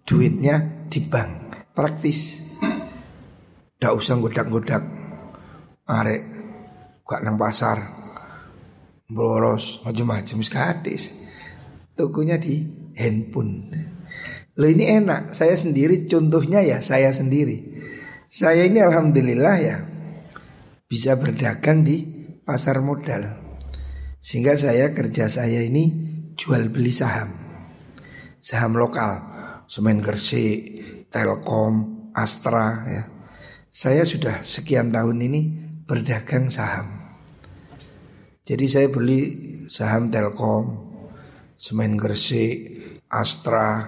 duitnya 0.07 0.87
di 0.87 1.03
bank, 1.03 1.31
praktis. 1.75 2.51
Tidak 3.75 3.91
usah 3.91 4.15
godak-godak, 4.15 4.83
arek, 5.83 6.32
gak 7.03 7.21
nang 7.23 7.35
pasar, 7.35 7.83
boros 9.11 9.83
macam-macam 9.83 10.39
sekadis. 10.39 11.13
Tokonya 11.93 12.41
di 12.41 12.65
handphone. 12.97 13.69
Lo 14.57 14.65
ini 14.69 14.85
enak, 14.85 15.33
saya 15.33 15.53
sendiri 15.53 16.09
contohnya 16.09 16.61
ya 16.65 16.81
saya 16.81 17.13
sendiri. 17.13 17.73
Saya 18.29 18.65
ini 18.65 18.81
alhamdulillah 18.81 19.55
ya 19.61 19.77
bisa 20.89 21.17
berdagang 21.17 21.85
di 21.85 22.05
pasar 22.41 22.81
modal. 22.81 23.41
Sehingga 24.17 24.57
saya 24.57 24.93
kerja 24.93 25.29
saya 25.29 25.61
ini 25.61 25.89
jual 26.33 26.69
beli 26.73 26.89
saham. 26.89 27.33
Saham 28.41 28.77
lokal, 28.77 29.21
semen 29.69 30.01
Gresik, 30.01 30.81
Telkom, 31.09 32.09
Astra 32.13 32.85
ya. 32.89 33.03
Saya 33.73 34.05
sudah 34.05 34.45
sekian 34.45 34.93
tahun 34.93 35.17
ini 35.17 35.41
berdagang 35.83 36.47
saham. 36.47 37.03
Jadi 38.43 38.65
saya 38.67 38.87
beli 38.91 39.21
saham 39.71 40.11
Telkom, 40.11 40.65
semen 41.55 41.95
Gresik, 41.95 42.75
Astra, 43.07 43.87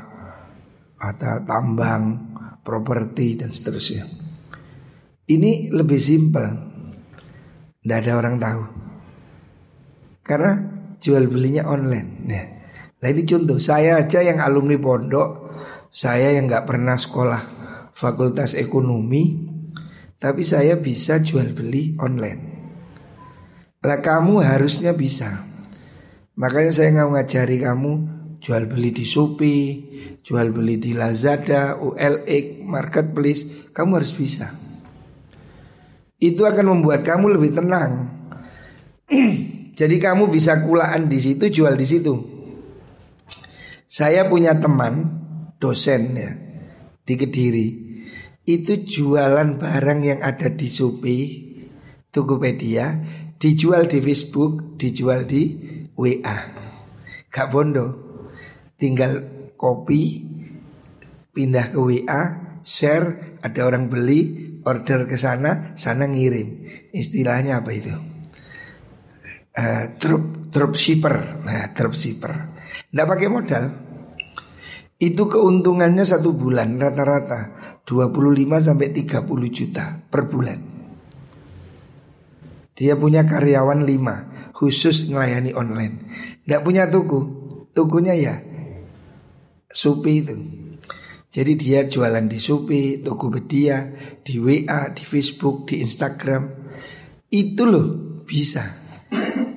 ada 0.95 1.43
tambang, 1.43 2.31
properti 2.63 3.35
dan 3.35 3.51
seterusnya. 3.51 4.07
Ini 5.25 5.73
lebih 5.73 5.99
simpel. 5.99 6.49
Tidak 7.81 7.97
ada 8.01 8.13
orang 8.17 8.35
tahu. 8.37 8.61
Karena 10.25 10.53
jual 10.97 11.29
belinya 11.29 11.69
online. 11.69 12.09
Nah, 12.25 12.45
nah 12.97 13.07
ini 13.09 13.21
contoh 13.29 13.61
saya 13.61 14.01
aja 14.01 14.25
yang 14.25 14.41
alumni 14.41 14.77
pondok, 14.81 15.53
saya 15.93 16.33
yang 16.33 16.49
nggak 16.49 16.65
pernah 16.65 16.97
sekolah 16.97 17.41
fakultas 17.93 18.57
ekonomi, 18.57 19.54
tapi 20.25 20.41
saya 20.41 20.73
bisa 20.81 21.21
jual 21.21 21.53
beli 21.53 21.93
online. 22.01 22.41
Lah 23.85 24.01
kamu 24.01 24.41
harusnya 24.41 24.97
bisa. 24.97 25.45
Makanya 26.33 26.73
saya 26.73 26.89
nggak 26.97 27.09
ngajari 27.13 27.61
kamu 27.61 27.91
jual 28.41 28.65
beli 28.65 28.89
di 28.89 29.05
Shopee, 29.05 29.65
jual 30.25 30.49
beli 30.49 30.81
di 30.81 30.97
Lazada, 30.97 31.77
ULX, 31.77 32.65
Marketplace, 32.65 33.69
kamu 33.69 34.01
harus 34.01 34.17
bisa. 34.17 34.49
Itu 36.17 36.41
akan 36.49 36.73
membuat 36.73 37.05
kamu 37.05 37.37
lebih 37.37 37.61
tenang. 37.61 38.09
Jadi 39.77 39.95
kamu 40.01 40.33
bisa 40.33 40.57
kulaan 40.65 41.05
di 41.05 41.21
situ, 41.21 41.53
jual 41.53 41.77
di 41.77 41.85
situ. 41.85 42.15
Saya 43.85 44.25
punya 44.25 44.57
teman 44.57 45.05
dosen 45.61 46.01
ya 46.17 46.33
di 47.05 47.13
Kediri. 47.13 47.67
Itu 48.45 48.85
jualan 48.85 49.57
barang 49.57 49.99
yang 50.05 50.21
ada 50.21 50.53
di 50.53 50.69
Shopee, 50.69 51.25
Tokopedia, 52.13 53.01
dijual 53.41 53.89
di 53.89 53.99
Facebook, 53.99 54.77
dijual 54.77 55.25
di 55.25 55.57
WA. 55.97 56.37
Gak 57.33 57.49
bondo. 57.49 57.87
Tinggal 58.77 59.25
kopi, 59.57 60.21
pindah 61.33 61.73
ke 61.73 61.79
WA, 61.81 62.21
share, 62.61 63.39
ada 63.41 63.61
orang 63.65 63.89
beli, 63.89 64.61
order 64.61 65.09
ke 65.09 65.17
sana, 65.17 65.73
sana 65.73 66.05
ngirim. 66.05 66.69
Istilahnya 66.93 67.63
apa 67.63 67.71
itu? 67.73 68.15
uh, 69.55 69.83
drop 69.97 70.51
dropshipper. 70.51 71.43
Nah, 71.43 71.71
dropshipper. 71.71 72.33
Nggak 72.91 73.07
pakai 73.07 73.27
modal. 73.31 73.65
Itu 74.95 75.27
keuntungannya 75.27 76.07
satu 76.07 76.31
bulan 76.31 76.79
rata-rata 76.79 77.64
25 77.85 78.65
sampai 78.65 78.87
30 78.91 79.49
juta 79.53 80.01
per 80.09 80.25
bulan. 80.25 80.59
Dia 82.75 82.99
punya 82.99 83.23
karyawan 83.23 83.87
5 83.87 84.51
khusus 84.57 85.07
melayani 85.07 85.55
online. 85.55 85.95
Nggak 86.43 86.61
punya 86.65 86.83
tuku. 86.89 87.19
Tukunya 87.71 88.15
ya 88.15 88.35
Shopee 89.71 90.17
itu. 90.23 90.35
Jadi 91.35 91.51
dia 91.59 91.83
jualan 91.83 92.31
di 92.31 92.39
Shopee, 92.39 93.03
Tokopedia, 93.03 93.91
di 94.23 94.39
WA, 94.39 94.95
di 94.95 95.03
Facebook, 95.03 95.67
di 95.67 95.83
Instagram. 95.83 96.47
Itu 97.27 97.67
loh 97.67 97.87
bisa. 98.23 98.63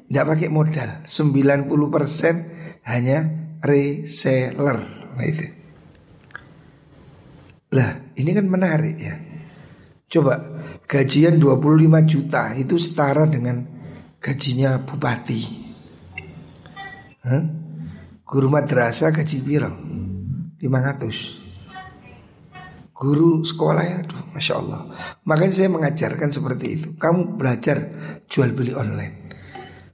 Tidak 0.09 0.25
pakai 0.27 0.51
modal 0.51 1.07
90% 1.07 2.89
hanya 2.89 3.19
reseller 3.63 4.79
Nah 5.19 5.27
itu 5.27 5.47
Lah 7.75 8.08
ini 8.19 8.31
kan 8.35 8.47
menarik 8.51 8.97
ya. 8.99 9.15
Coba 10.09 10.41
gajian 10.85 11.39
25 11.39 12.11
juta 12.11 12.53
itu 12.59 12.75
setara 12.77 13.25
dengan 13.31 13.63
gajinya 14.19 14.83
bupati. 14.83 15.43
Hah? 17.23 17.45
Guru 18.29 18.49
madrasah 18.51 19.15
gaji 19.15 19.39
piro? 19.41 19.71
500 20.59 21.47
Guru 22.99 23.47
sekolah 23.47 23.85
ya? 23.87 24.03
Aduh, 24.03 24.27
Masya 24.35 24.55
Allah. 24.59 24.91
Makanya 25.23 25.55
saya 25.55 25.71
mengajarkan 25.71 26.35
seperti 26.35 26.67
itu. 26.75 26.89
Kamu 26.99 27.39
belajar 27.39 27.79
jual 28.27 28.51
beli 28.51 28.75
online 28.75 29.18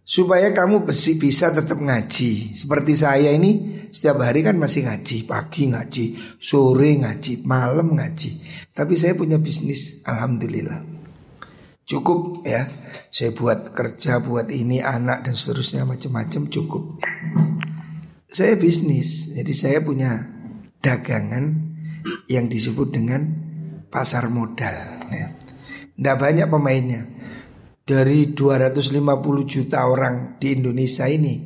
supaya 0.04 0.52
kamu 0.52 0.84
besi 0.84 1.16
bisa 1.16 1.50
tetap 1.50 1.80
ngaji. 1.80 2.52
Seperti 2.52 2.92
saya 2.92 3.32
ini 3.32 3.82
setiap 3.88 4.20
hari 4.20 4.44
kan 4.44 4.60
masih 4.60 4.84
ngaji, 4.84 5.24
pagi 5.24 5.72
ngaji, 5.72 6.04
sore 6.36 7.00
ngaji, 7.00 7.42
malam 7.48 7.96
ngaji. 7.96 8.30
Tapi 8.76 8.94
saya 8.94 9.16
punya 9.16 9.40
bisnis, 9.40 10.04
alhamdulillah. 10.04 10.84
Cukup 11.84 12.44
ya, 12.44 12.68
saya 13.08 13.32
buat 13.32 13.72
kerja, 13.72 14.20
buat 14.20 14.48
ini 14.52 14.80
anak 14.80 15.24
dan 15.24 15.34
seterusnya 15.36 15.88
macam-macam 15.88 16.48
cukup. 16.48 17.00
Saya 18.28 18.56
bisnis, 18.60 19.32
jadi 19.32 19.52
saya 19.52 19.78
punya 19.80 20.20
dagangan 20.80 21.72
yang 22.28 22.48
disebut 22.48 22.92
dengan 22.92 23.24
pasar 23.88 24.28
modal. 24.28 25.06
Ya. 25.12 25.32
Nggak 25.94 26.16
banyak 26.18 26.46
pemainnya 26.50 27.13
dari 27.84 28.32
250 28.32 29.44
juta 29.44 29.84
orang 29.84 30.40
di 30.40 30.56
Indonesia 30.56 31.04
ini 31.04 31.36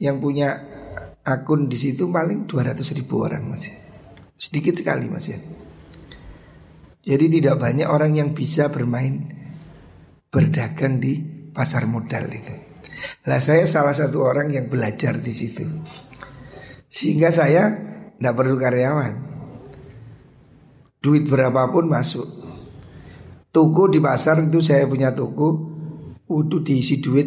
yang 0.00 0.16
punya 0.16 0.64
akun 1.28 1.68
di 1.68 1.76
situ 1.76 2.08
paling 2.08 2.48
200 2.48 2.80
ribu 2.96 3.20
orang 3.20 3.52
masih 3.52 3.76
sedikit 4.40 4.80
sekali 4.80 5.12
mas 5.12 5.28
ya. 5.28 5.38
Jadi 7.04 7.40
tidak 7.40 7.60
banyak 7.60 7.88
orang 7.88 8.16
yang 8.16 8.32
bisa 8.32 8.72
bermain 8.72 9.32
berdagang 10.28 11.00
di 11.00 11.20
pasar 11.52 11.88
modal 11.88 12.28
itu. 12.28 12.52
Lah 13.28 13.40
saya 13.40 13.64
salah 13.64 13.96
satu 13.96 14.24
orang 14.24 14.52
yang 14.52 14.68
belajar 14.68 15.16
di 15.20 15.32
situ. 15.32 15.64
Sehingga 16.88 17.32
saya 17.32 17.72
tidak 18.16 18.34
perlu 18.36 18.56
karyawan. 18.56 19.14
Duit 21.00 21.24
berapapun 21.28 21.88
masuk. 21.88 22.47
Toko 23.58 23.90
di 23.90 23.98
pasar 23.98 24.46
itu 24.46 24.62
saya 24.62 24.86
punya 24.86 25.10
toko 25.10 25.66
Udah 26.30 26.62
diisi 26.62 27.02
duit 27.02 27.26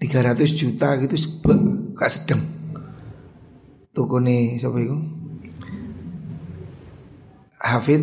300 0.00 0.40
juta 0.56 0.96
gitu 0.96 1.12
Gak 1.92 2.08
sedang 2.08 2.40
Toko 3.92 4.16
nih 4.16 4.56
siapa 4.56 4.80
itu? 4.80 4.96
Hafid 7.60 8.02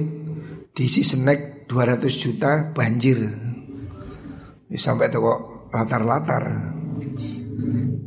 diisi 0.77 1.01
snack 1.01 1.65
200 1.67 2.05
juta 2.15 2.69
banjir. 2.71 3.19
Sampai 4.71 5.11
toko 5.11 5.67
latar-latar. 5.73 6.73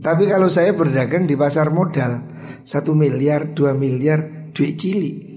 Tapi 0.00 0.24
kalau 0.24 0.48
saya 0.48 0.72
berdagang 0.72 1.28
di 1.28 1.36
pasar 1.36 1.68
modal 1.68 2.24
satu 2.64 2.96
miliar, 2.96 3.52
dua 3.52 3.76
miliar 3.76 4.48
duit 4.56 4.80
cilik 4.80 5.33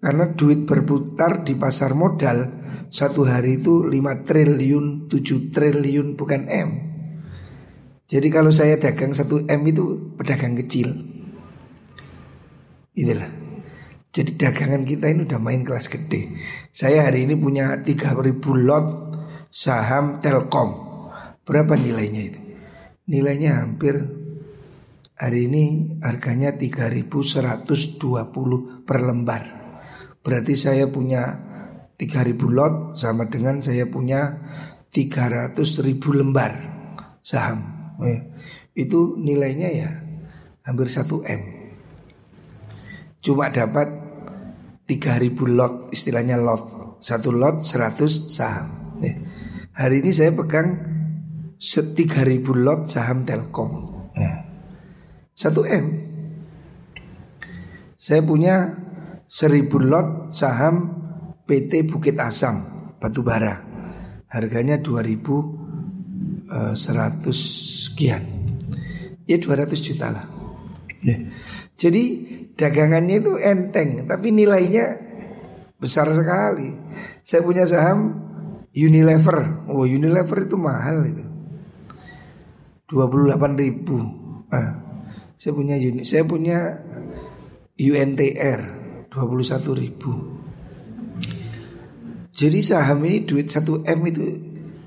karena 0.00 0.32
duit 0.32 0.64
berputar 0.64 1.44
di 1.44 1.54
pasar 1.54 1.92
modal 1.92 2.60
satu 2.90 3.22
hari 3.22 3.62
itu 3.62 3.86
5 3.86 4.26
triliun, 4.26 5.06
7 5.06 5.54
triliun 5.54 6.18
bukan 6.18 6.50
M. 6.50 6.70
Jadi 8.10 8.28
kalau 8.34 8.50
saya 8.50 8.74
dagang 8.82 9.14
1 9.14 9.46
M 9.46 9.62
itu 9.70 10.10
pedagang 10.18 10.58
kecil. 10.58 10.90
Inilah. 12.98 13.30
Jadi 14.10 14.34
dagangan 14.34 14.82
kita 14.82 15.06
ini 15.06 15.22
udah 15.22 15.38
main 15.38 15.62
kelas 15.62 15.86
gede. 15.86 16.34
Saya 16.74 17.06
hari 17.06 17.30
ini 17.30 17.38
punya 17.38 17.78
3000 17.78 18.66
lot 18.66 18.86
saham 19.54 20.18
Telkom. 20.18 20.90
Berapa 21.46 21.78
nilainya 21.78 22.34
itu? 22.34 22.40
Nilainya 23.06 23.62
hampir 23.62 24.02
hari 25.14 25.46
ini 25.46 25.94
harganya 26.02 26.58
3120 26.58 28.82
per 28.82 28.98
lembar. 28.98 29.59
Berarti 30.20 30.52
saya 30.52 30.84
punya 30.88 31.50
3000 31.96 32.36
lot 32.48 32.96
sama 32.96 33.28
dengan 33.28 33.60
saya 33.60 33.88
punya 33.88 34.40
300 34.92 35.56
ribu 35.84 36.16
lembar 36.16 36.56
saham. 37.20 37.92
Ya. 38.00 38.24
Itu 38.72 39.20
nilainya 39.20 39.68
ya 39.68 39.90
hampir 40.64 40.88
1 40.88 41.04
M. 41.28 41.42
Cuma 43.20 43.52
dapat 43.52 43.88
3000 44.88 45.56
lot 45.56 45.74
istilahnya 45.92 46.40
lot. 46.40 46.96
Satu 47.00 47.32
lot 47.32 47.64
100 47.64 48.32
saham. 48.32 48.96
Ya. 49.00 49.14
Hari 49.76 50.04
ini 50.04 50.10
saya 50.12 50.32
pegang 50.36 50.76
3000 51.60 52.44
lot 52.56 52.88
saham 52.88 53.28
Telkom. 53.28 53.72
Ya. 54.16 54.44
1 55.36 55.64
M. 55.68 55.86
Saya 58.00 58.24
punya 58.24 58.72
1000 59.30 59.70
lot 59.86 60.34
saham 60.34 60.90
PT 61.46 61.86
Bukit 61.86 62.18
Asam 62.18 62.66
Batubara. 62.98 63.62
Harganya 64.26 64.82
2100 64.82 66.50
eh, 66.50 67.34
sekian. 67.38 68.26
Ya 69.30 69.38
200 69.38 69.78
juta 69.78 70.10
lah. 70.10 70.26
Ya. 71.00 71.16
jadi 71.80 72.02
dagangannya 72.60 73.24
itu 73.24 73.40
enteng 73.40 74.04
tapi 74.10 74.34
nilainya 74.34 74.98
besar 75.78 76.10
sekali. 76.10 76.74
Saya 77.22 77.46
punya 77.46 77.62
saham 77.70 78.18
Unilever. 78.74 79.70
Oh 79.70 79.86
Unilever 79.86 80.42
itu 80.42 80.58
mahal 80.58 81.06
itu. 81.06 81.22
28 82.90 83.62
ribu. 83.62 83.96
Ah, 84.50 84.82
saya 85.38 85.54
punya 85.54 85.78
uni, 85.78 86.02
saya 86.02 86.26
punya 86.26 86.82
UNTR 87.78 88.79
21 89.10 89.82
ribu 89.82 90.40
jadi 92.40 92.58
saham 92.64 93.04
ini 93.04 93.28
duit 93.28 93.52
1 93.52 93.84
M 93.84 94.00
itu 94.08 94.24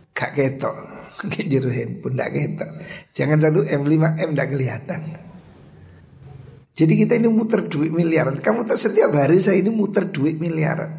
gak 0.09 0.33
ketok. 0.33 0.73
Jero 1.53 1.69
handphone 1.69 2.17
gak 2.17 2.33
ketok. 2.33 2.69
Jangan 3.13 3.37
1 3.37 3.77
M 3.77 3.81
5 3.85 4.25
M 4.25 4.29
gak 4.33 4.49
kelihatan. 4.49 4.99
Jadi 6.73 6.93
kita 6.97 7.13
ini 7.13 7.29
muter 7.29 7.69
duit 7.69 7.93
miliaran. 7.93 8.41
Kamu 8.41 8.65
tak 8.65 8.81
setiap 8.81 9.13
hari 9.13 9.37
saya 9.37 9.61
ini 9.61 9.69
muter 9.69 10.09
duit 10.09 10.41
miliaran. 10.41 10.89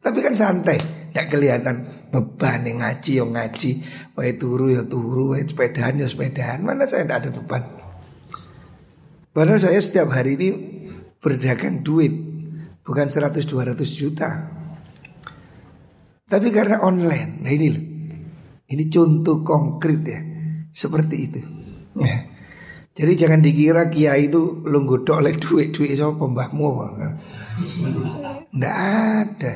Tapi 0.00 0.18
kan 0.24 0.32
santai, 0.32 0.80
gak 1.12 1.28
kelihatan 1.28 2.08
beban 2.08 2.64
yang 2.64 2.80
ngaji 2.80 3.12
yang 3.20 3.32
ngaji, 3.36 3.70
wae 4.16 4.32
turu 4.40 4.72
ya 4.72 4.88
turu, 4.88 5.36
wae 5.36 5.44
sepedahan 5.44 6.00
ya 6.00 6.08
sepedahan. 6.08 6.64
Mana 6.64 6.88
saya 6.88 7.04
tidak 7.04 7.28
ada 7.28 7.30
beban. 7.36 7.62
Padahal 9.36 9.60
saya 9.60 9.76
setiap 9.80 10.08
hari 10.16 10.40
ini 10.40 10.48
berdagang 11.20 11.84
duit, 11.84 12.33
bukan 12.84 13.06
100 13.08 13.48
200 13.48 13.80
juta. 13.96 14.28
Tapi 16.24 16.48
karena 16.52 16.80
online, 16.84 17.40
nah 17.40 17.52
ini 17.52 17.66
loh, 17.68 17.84
ini 18.68 18.84
contoh 18.88 19.44
konkret 19.44 20.00
ya, 20.04 20.20
seperti 20.72 21.16
itu. 21.20 21.40
Ya. 22.00 22.32
Jadi 22.94 23.12
jangan 23.18 23.42
dikira 23.42 23.90
kiai 23.90 24.30
itu 24.30 24.62
lu 24.62 24.86
oleh 24.86 25.34
duit-duit 25.34 25.98
sama 25.98 26.14
pembahmu. 26.14 26.66
Nggak 28.54 28.76
ada. 28.78 29.52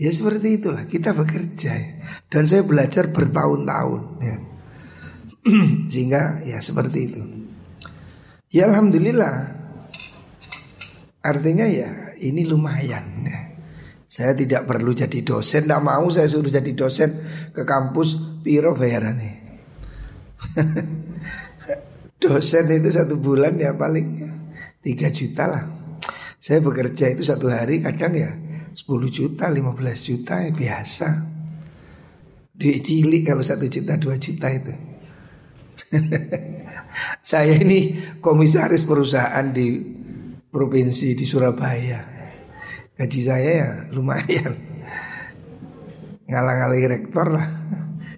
Ya 0.00 0.10
seperti 0.14 0.62
itulah 0.62 0.86
kita 0.86 1.12
bekerja 1.12 1.72
ya. 1.76 1.90
Dan 2.30 2.46
saya 2.46 2.62
belajar 2.62 3.10
bertahun-tahun 3.10 4.02
ya. 4.22 4.36
Sehingga 5.92 6.46
ya 6.46 6.62
seperti 6.62 6.98
itu. 7.10 7.20
Ya 8.54 8.70
Alhamdulillah 8.70 9.60
Artinya 11.20 11.68
ya 11.68 12.09
ini 12.20 12.44
lumayan 12.44 13.24
ya. 13.24 13.40
Saya 14.10 14.34
tidak 14.34 14.66
perlu 14.66 14.90
jadi 14.90 15.22
dosen, 15.22 15.70
tidak 15.70 15.86
mau 15.86 16.10
saya 16.10 16.26
suruh 16.26 16.50
jadi 16.50 16.74
dosen 16.74 17.10
ke 17.54 17.62
kampus, 17.62 18.42
piro 18.42 18.74
bayarannya. 18.74 19.38
dosen 22.22 22.64
itu 22.74 22.90
satu 22.90 23.22
bulan 23.22 23.54
ya 23.54 23.78
paling 23.78 24.26
3 24.82 25.14
juta 25.14 25.44
lah. 25.46 25.64
Saya 26.42 26.58
bekerja 26.58 27.12
itu 27.12 27.22
satu 27.22 27.52
hari 27.52 27.78
kadang 27.78 28.16
ya 28.18 28.34
10 28.74 28.82
juta, 29.14 29.46
15 29.46 29.62
juta 30.02 30.42
ya 30.42 30.50
biasa. 30.50 31.08
Duit 32.50 32.82
cilik 32.82 33.24
kalau 33.24 33.46
satu 33.46 33.70
juta, 33.70 33.96
dua 33.96 34.18
juta 34.20 34.52
itu. 34.52 34.74
saya 37.30 37.56
ini 37.56 37.96
komisaris 38.20 38.84
perusahaan 38.84 39.48
di 39.48 39.99
provinsi 40.50 41.14
di 41.14 41.24
Surabaya. 41.24 42.02
Gaji 42.98 43.20
saya 43.22 43.50
ya 43.64 43.70
lumayan. 43.94 44.52
Ngalang-ngalangi 46.28 46.88
rektor 46.90 47.26
lah. 47.32 47.48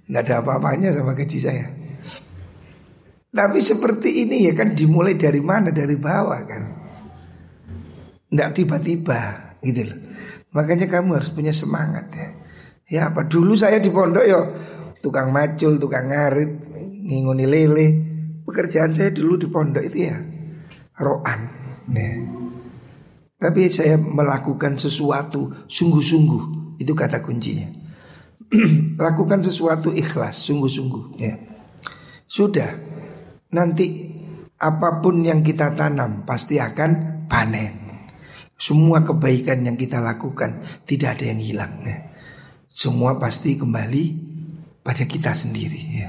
Nggak 0.08 0.22
ada 0.26 0.34
apa-apanya 0.42 0.90
sama 0.90 1.14
gaji 1.14 1.38
saya. 1.38 1.68
Tapi 3.32 3.58
seperti 3.64 4.26
ini 4.26 4.44
ya 4.44 4.52
kan 4.52 4.76
dimulai 4.76 5.16
dari 5.16 5.40
mana? 5.40 5.70
Dari 5.72 5.96
bawah 5.96 6.40
kan. 6.44 6.62
Nggak 8.32 8.50
tiba-tiba 8.58 9.20
gitu 9.62 9.88
loh. 9.88 9.98
Makanya 10.52 10.84
kamu 10.90 11.16
harus 11.16 11.30
punya 11.32 11.54
semangat 11.54 12.12
ya. 12.12 12.28
Ya 12.92 13.00
apa 13.08 13.24
dulu 13.24 13.56
saya 13.56 13.80
di 13.80 13.88
pondok 13.88 14.26
ya 14.26 14.40
Tukang 15.00 15.32
macul, 15.32 15.80
tukang 15.80 16.12
ngarit 16.12 16.50
Nginguni 17.08 17.48
lele. 17.48 17.86
Pekerjaan 18.44 18.92
saya 18.92 19.14
dulu 19.14 19.40
di 19.40 19.48
pondok 19.48 19.86
itu 19.86 20.10
ya 20.10 20.18
Roan 21.00 21.61
Nih. 21.90 22.22
Tapi 23.42 23.66
saya 23.66 23.98
melakukan 23.98 24.78
sesuatu 24.78 25.66
sungguh-sungguh. 25.66 26.78
Itu 26.78 26.94
kata 26.94 27.18
kuncinya. 27.26 27.66
Lakukan 29.02 29.42
sesuatu 29.42 29.90
ikhlas 29.90 30.46
Sungguh-sungguh. 30.46 31.04
Ya. 31.18 31.34
Sudah. 32.30 32.70
Nanti 33.50 34.14
apa 34.62 35.02
pun 35.02 35.26
yang 35.26 35.42
kita 35.42 35.74
tanam 35.74 36.22
Pasti 36.22 36.62
akan 36.62 37.24
panen. 37.26 37.74
Semua 38.54 39.02
kebaikan 39.02 39.66
yang 39.66 39.74
kita 39.74 39.98
lakukan 39.98 40.62
Tidak 40.86 41.18
ada 41.18 41.24
yang 41.26 41.42
hilang 41.42 41.82
ya. 41.82 41.98
Semua 42.70 43.18
pasti 43.18 43.58
kembali 43.58 44.04
Pada 44.86 45.02
kita 45.02 45.34
sendiri 45.34 45.82
ya. 45.98 46.08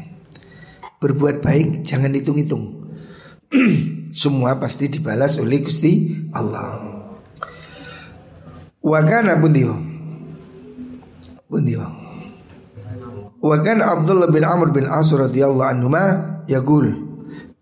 Berbuat 1.02 1.42
baik 1.42 1.82
jangan 1.82 2.14
hitung-hitung 2.14 2.86
Semua 4.14 4.62
pasti 4.62 4.94
dibalas 4.94 5.42
oleh 5.42 5.66
Gusti 5.66 6.14
Allah. 6.38 6.86
Wa 8.78 9.02
kana 9.02 9.42
pundi 9.42 9.66
Pundi 11.50 11.74
Wa 13.44 13.58
kana 13.66 13.98
Abdullah 13.98 14.30
bin 14.30 14.46
Amr 14.46 14.70
bin 14.70 14.86
As 14.86 15.10
radhiyallahu 15.10 15.66
anhuma 15.66 16.04
yaqul 16.46 16.94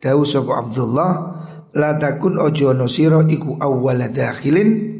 Dawu 0.01 0.27
sapa 0.27 0.65
Abdullah 0.65 1.11
la 1.71 1.95
takun 1.95 2.35
ojo 2.35 2.75
no 2.75 2.91
sira 2.91 3.23
iku 3.23 3.55
awwala 3.55 4.11
dakhilin. 4.11 4.99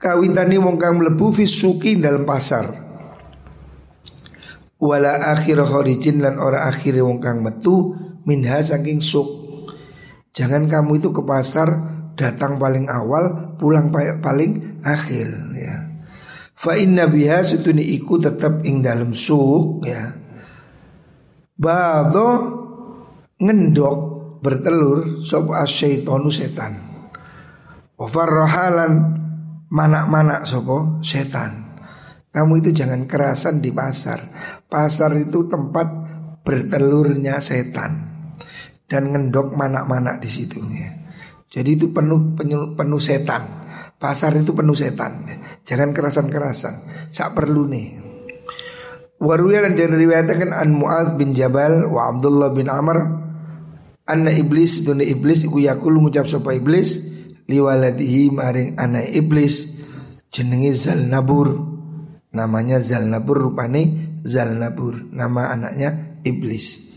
Kawintane 0.00 0.56
wong 0.56 0.80
kang 0.80 0.96
mlebu 0.96 1.36
fisuki 1.36 2.00
dalam 2.00 2.24
pasar. 2.24 2.70
Wala 4.80 5.36
akhir 5.36 5.60
kharijin 5.60 6.24
lan 6.24 6.40
ora 6.40 6.64
akhir 6.64 6.96
wong 7.04 7.20
kang 7.20 7.44
metu 7.44 7.92
minha 8.24 8.62
saking 8.64 9.04
suk 9.04 9.39
jangan 10.34 10.70
kamu 10.70 11.02
itu 11.02 11.10
ke 11.10 11.22
pasar 11.22 11.68
datang 12.20 12.60
paling 12.60 12.86
awal, 12.92 13.56
pulang 13.56 13.88
paling 13.92 14.82
akhir 14.84 15.28
ya. 15.56 15.76
Fa 16.52 16.76
inna 16.76 17.08
biha 17.08 17.40
setuni 17.40 17.80
iku 17.96 18.20
tetap 18.20 18.60
ing 18.68 18.84
dalam 18.84 19.16
suk 19.16 19.80
ya. 19.88 20.12
Bado 21.56 22.28
ngendok 23.40 23.98
bertelur 24.44 25.24
sop 25.24 25.56
asyaitonu 25.56 26.28
setan. 26.28 26.76
Wafarrohalan 27.96 28.92
manak-manak 29.72 30.44
sopo 30.44 31.00
setan. 31.00 31.72
Kamu 32.30 32.60
itu 32.62 32.70
jangan 32.76 33.08
kerasan 33.08 33.64
di 33.64 33.72
pasar. 33.72 34.20
Pasar 34.68 35.16
itu 35.16 35.48
tempat 35.48 35.88
bertelurnya 36.44 37.40
setan 37.40 38.09
dan 38.90 39.14
ngendok 39.14 39.54
manak-manak 39.54 40.18
di 40.18 40.26
situ 40.26 40.58
ya. 40.74 40.90
Jadi 41.50 41.78
itu 41.78 41.94
penuh 41.94 42.34
penuh, 42.34 42.74
penuh 42.74 42.98
setan. 42.98 43.62
Pasar 43.96 44.34
itu 44.34 44.50
penuh 44.50 44.74
setan. 44.74 45.30
Jangan 45.62 45.94
kerasan-kerasan. 45.94 46.74
Sak 47.14 47.38
perlu 47.38 47.70
nih. 47.70 47.86
Waruya 49.20 49.62
dan 49.62 49.76
diriwayatkan 49.76 50.50
an 50.50 50.74
Mu'ad 50.74 51.20
bin 51.20 51.36
Jabal 51.36 51.86
wa 51.86 52.08
Abdullah 52.08 52.50
bin 52.56 52.72
Amr 52.72 53.20
anna 54.10 54.34
iblis 54.34 54.82
dunia 54.82 55.06
iblis 55.06 55.46
iku 55.46 55.62
yakul 55.62 55.94
ngucap 56.02 56.26
sapa 56.26 56.56
iblis 56.58 57.06
liwaladihi 57.46 58.34
maring 58.34 58.74
anak 58.74 59.06
iblis 59.14 59.78
jenenge 60.34 60.74
Zalnabur 60.74 61.52
namanya 62.34 62.82
Zalnabur 62.82 63.38
rupane 63.38 64.10
Zalnabur 64.26 65.14
nama 65.14 65.54
anaknya 65.54 66.18
iblis 66.26 66.90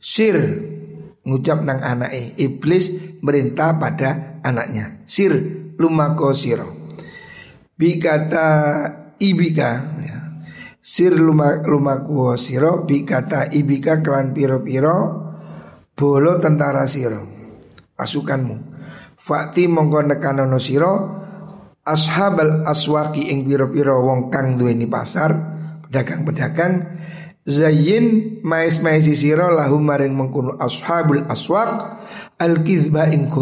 Sir 0.00 0.38
ngucap 1.28 1.60
nang 1.60 1.84
anake. 1.84 2.32
Iblis 2.40 3.20
merintah 3.20 3.76
pada 3.76 4.40
anaknya. 4.40 5.04
Sir 5.04 5.36
lumako 5.76 6.32
siro. 6.32 6.88
Bi 7.78 8.00
kata 8.00 8.46
ibika 9.20 9.70
ya. 10.02 10.18
sir 10.78 11.12
lumaku 11.14 12.32
siro 12.40 12.88
bi 12.88 13.04
kata 13.04 13.52
ibika 13.52 14.00
kelan 14.00 14.32
piro 14.32 14.64
piro 14.64 14.96
bolo 15.92 16.40
tentara 16.40 16.88
siro 16.88 17.20
pasukanmu. 17.94 18.56
Fakti 19.18 19.68
mongko 19.68 20.08
nekanono 20.08 20.56
siro 20.56 20.92
ashabal 21.84 22.64
aswaki 22.64 23.28
ing 23.28 23.44
piro 23.44 23.68
piro 23.68 24.00
wong 24.00 24.32
kang 24.32 24.56
duweni 24.56 24.88
pasar 24.88 25.30
pedagang-pedagang 25.84 26.97
Zayin 27.48 28.36
mais 28.44 28.84
mais 28.84 29.08
sira 29.08 29.48
lahu 29.48 29.80
maring 29.80 30.12
mengkuno 30.12 30.60
ashabul 30.60 31.24
aswaq 31.32 31.96
al 32.36 32.60
kizba 32.60 33.08
ing 33.08 33.32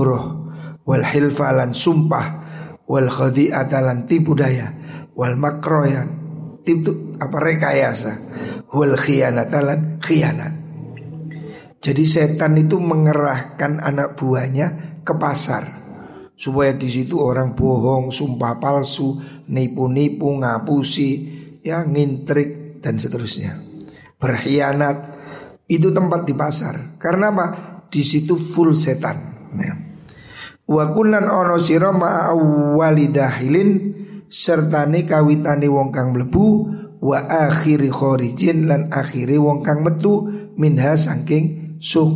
wal 0.87 1.03
hilfalan 1.03 1.75
sumpah 1.75 2.27
wal 2.87 3.11
khadi'ata 3.11 3.83
lan 3.83 4.07
tipu 4.07 4.39
daya 4.39 4.71
wal 5.11 5.35
makroyan 5.35 6.07
tipu 6.63 7.19
apa 7.19 7.35
rekayasa 7.35 8.13
wal 8.71 8.95
khianatalan 8.95 9.99
khianat. 9.99 10.55
Jadi 11.83 12.05
setan 12.07 12.63
itu 12.63 12.79
mengerahkan 12.79 13.83
anak 13.83 14.15
buahnya 14.15 15.03
ke 15.03 15.19
pasar 15.19 15.67
supaya 16.39 16.71
di 16.79 16.87
situ 16.87 17.19
orang 17.19 17.59
bohong, 17.59 18.15
sumpah 18.15 18.63
palsu, 18.63 19.19
nipu-nipu, 19.51 20.31
ngapusi, 20.31 21.11
ya 21.67 21.83
ngintrik 21.83 22.79
dan 22.79 23.03
seterusnya 23.03 23.66
berkhianat 24.17 25.17
itu 25.67 25.91
tempat 25.91 26.25
di 26.25 26.35
pasar. 26.35 26.99
Karena 27.01 27.31
apa? 27.35 27.47
Di 27.91 28.03
situ 28.03 28.37
full 28.39 28.75
setan. 28.75 29.17
Ya. 29.57 29.75
Wa 30.67 30.91
kunan 30.91 31.31
ono 31.31 31.63
sira 31.63 31.95
walidahilin 32.75 33.71
sertane 34.27 35.07
kawitane 35.07 35.71
wong 35.71 35.95
kang 35.95 36.11
mlebu 36.11 36.47
wa 36.99 37.19
akhiri 37.23 37.87
khorijin 37.87 38.67
lan 38.67 38.91
akhiri 38.91 39.39
wong 39.39 39.63
kang 39.63 39.87
metu 39.87 40.27
minha 40.59 40.99
saking 40.99 41.79
suk. 41.79 42.11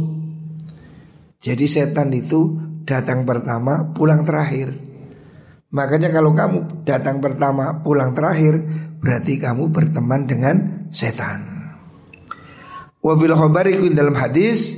Jadi 1.41 1.65
setan 1.71 2.11
itu 2.13 2.59
datang 2.83 3.25
pertama 3.25 3.95
pulang 3.95 4.27
terakhir. 4.27 4.75
Makanya 5.71 6.11
kalau 6.11 6.35
kamu 6.35 6.83
datang 6.83 7.23
pertama 7.23 7.81
pulang 7.87 8.11
terakhir 8.13 8.59
berarti 8.99 9.39
kamu 9.39 9.71
berteman 9.71 10.27
dengan 10.27 10.57
setan. 10.91 11.50
Wa 13.01 13.17
fil 13.17 13.33
khabari 13.33 13.81
dalam 13.97 14.13
hadis 14.13 14.77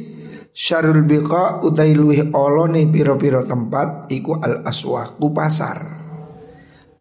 syarul 0.55 1.03
biqa 1.03 1.59
utai 1.67 1.91
luih 1.91 2.31
olone 2.31 2.87
piro-piro 2.87 3.43
tempat 3.43 4.07
iku 4.15 4.39
al 4.39 4.63
aswaku 4.63 5.35
pasar. 5.35 5.79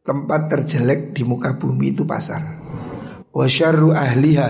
Tempat 0.01 0.49
terjelek 0.49 1.13
di 1.13 1.21
muka 1.21 1.53
bumi 1.61 1.93
itu 1.93 2.09
pasar. 2.09 2.41
Wa 3.29 3.45
syarru 3.45 3.93
ahliha 3.93 4.49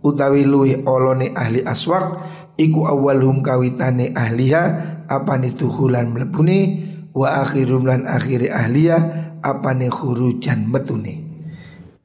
utawi 0.00 0.48
luih 0.48 0.88
olone 0.88 1.36
ahli 1.36 1.60
aswak 1.60 2.24
iku 2.56 2.88
awalhum 2.88 3.44
kawitane 3.44 4.16
ahliha 4.16 4.64
apa 5.04 5.36
tuhulan 5.52 6.16
mlebune 6.16 6.58
wa 7.12 7.44
akhirum 7.44 7.84
lan 7.84 8.08
akhiri 8.08 8.48
ahliya 8.48 8.96
apa 9.44 9.76
nih 9.76 9.92
khurujan 9.92 10.64
metune. 10.64 11.28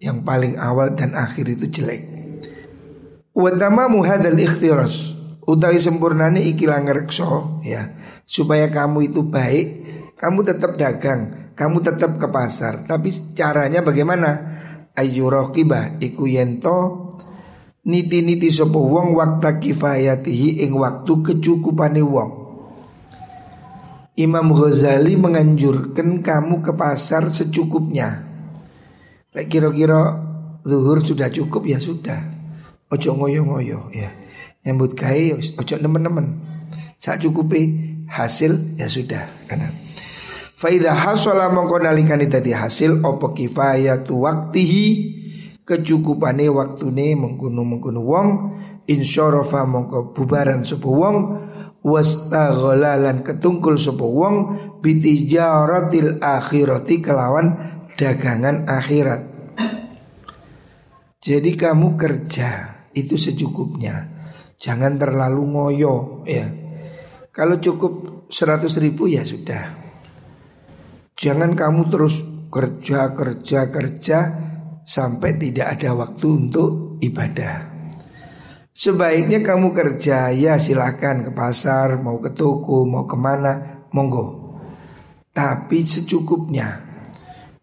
Yang 0.03 0.19
paling 0.27 0.59
awal 0.59 0.99
dan 0.99 1.15
akhir 1.15 1.47
itu 1.47 1.71
jelek. 1.71 2.10
Wa 3.31 3.51
tamamu 3.55 4.03
hadzal 4.03 4.35
ikhtiras. 4.35 5.15
Utawi 5.47 5.79
sempurnane 5.79 6.43
iki 6.43 6.67
langrekso 6.67 7.59
ya. 7.63 7.95
Supaya 8.27 8.67
kamu 8.67 9.11
itu 9.11 9.23
baik 9.23 9.67
kamu 10.19 10.45
tetap 10.45 10.77
dagang 10.77 11.53
kamu 11.55 11.77
tetap 11.83 12.17
ke 12.19 12.27
pasar. 12.27 12.83
Tapi 12.83 13.11
caranya 13.37 13.85
bagaimana? 13.85 14.59
Ayu 14.91 15.31
raqiba 15.31 15.95
iku 16.03 16.27
yento 16.27 17.07
niti-niti 17.87 18.51
sapa 18.51 18.75
wong 18.75 19.15
waktu 19.15 19.63
kifayatihi 19.63 20.67
ing 20.67 20.75
waktu 20.75 21.23
kecukupane 21.23 22.03
wong. 22.03 22.31
Imam 24.19 24.51
Ghazali 24.51 25.15
menganjurkan 25.15 26.19
kamu 26.19 26.59
ke 26.59 26.75
pasar 26.75 27.31
secukupnya. 27.31 28.27
Kira-kira 29.31 30.19
zuhur 30.67 30.99
sudah 30.99 31.31
cukup 31.31 31.63
ya 31.71 31.79
sudah 31.79 32.40
ojo 32.91 33.09
ngoyo-ngoyo 33.15 33.89
ya. 33.95 34.11
Nyambut 34.67 34.93
gawe 34.93 35.39
ojo 35.57 35.75
nemen-nemen. 35.79 36.27
Sak 37.01 37.23
cukupi 37.23 37.61
hasil 38.11 38.77
ya 38.77 38.85
sudah 38.85 39.25
kata. 39.47 39.71
Faida 40.59 40.93
hasala 40.93 41.49
mongko 41.49 41.81
nalikane 41.81 42.29
dadi 42.29 42.53
hasil 42.53 43.01
apa 43.01 43.33
kifayatu 43.33 44.21
waktihi 44.21 44.85
kecukupane 45.65 46.45
waktune 46.53 47.17
mengkono-mengkono 47.17 48.01
wong 48.05 48.27
insyarafa 48.85 49.65
mongko 49.65 50.13
bubaran 50.13 50.61
sapa 50.61 50.85
wong 50.85 51.17
wastaghalalan 51.81 53.25
ketungkul 53.25 53.81
sapa 53.81 54.05
wong 54.05 54.35
bitijaratil 54.85 56.21
akhirati 56.21 57.01
kelawan 57.01 57.57
dagangan 57.97 58.69
akhirat. 58.69 59.25
Jadi 61.21 61.53
kamu 61.57 61.97
kerja 61.97 62.80
itu 62.93 63.15
secukupnya. 63.15 64.07
Jangan 64.61 65.01
terlalu 65.01 65.43
ngoyo 65.47 66.23
ya. 66.27 66.47
Kalau 67.31 67.57
cukup 67.57 68.25
100 68.29 68.67
ribu 68.83 69.09
ya 69.09 69.23
sudah. 69.25 69.79
Jangan 71.17 71.53
kamu 71.53 71.89
terus 71.89 72.19
kerja 72.51 73.15
kerja 73.15 73.71
kerja 73.71 74.19
Sampai 74.81 75.37
tidak 75.37 75.77
ada 75.77 75.93
waktu 75.93 76.25
untuk 76.25 76.97
ibadah. 77.05 77.69
Sebaiknya 78.73 79.45
kamu 79.45 79.77
kerja 79.77 80.33
ya 80.33 80.57
silahkan 80.57 81.21
ke 81.21 81.31
pasar 81.35 82.01
Mau 82.01 82.17
ke 82.17 82.33
toko 82.33 82.81
mau 82.83 83.05
ke 83.05 83.13
mana 83.13 83.85
monggo. 83.93 84.57
Tapi 85.31 85.85
secukupnya. 85.85 86.81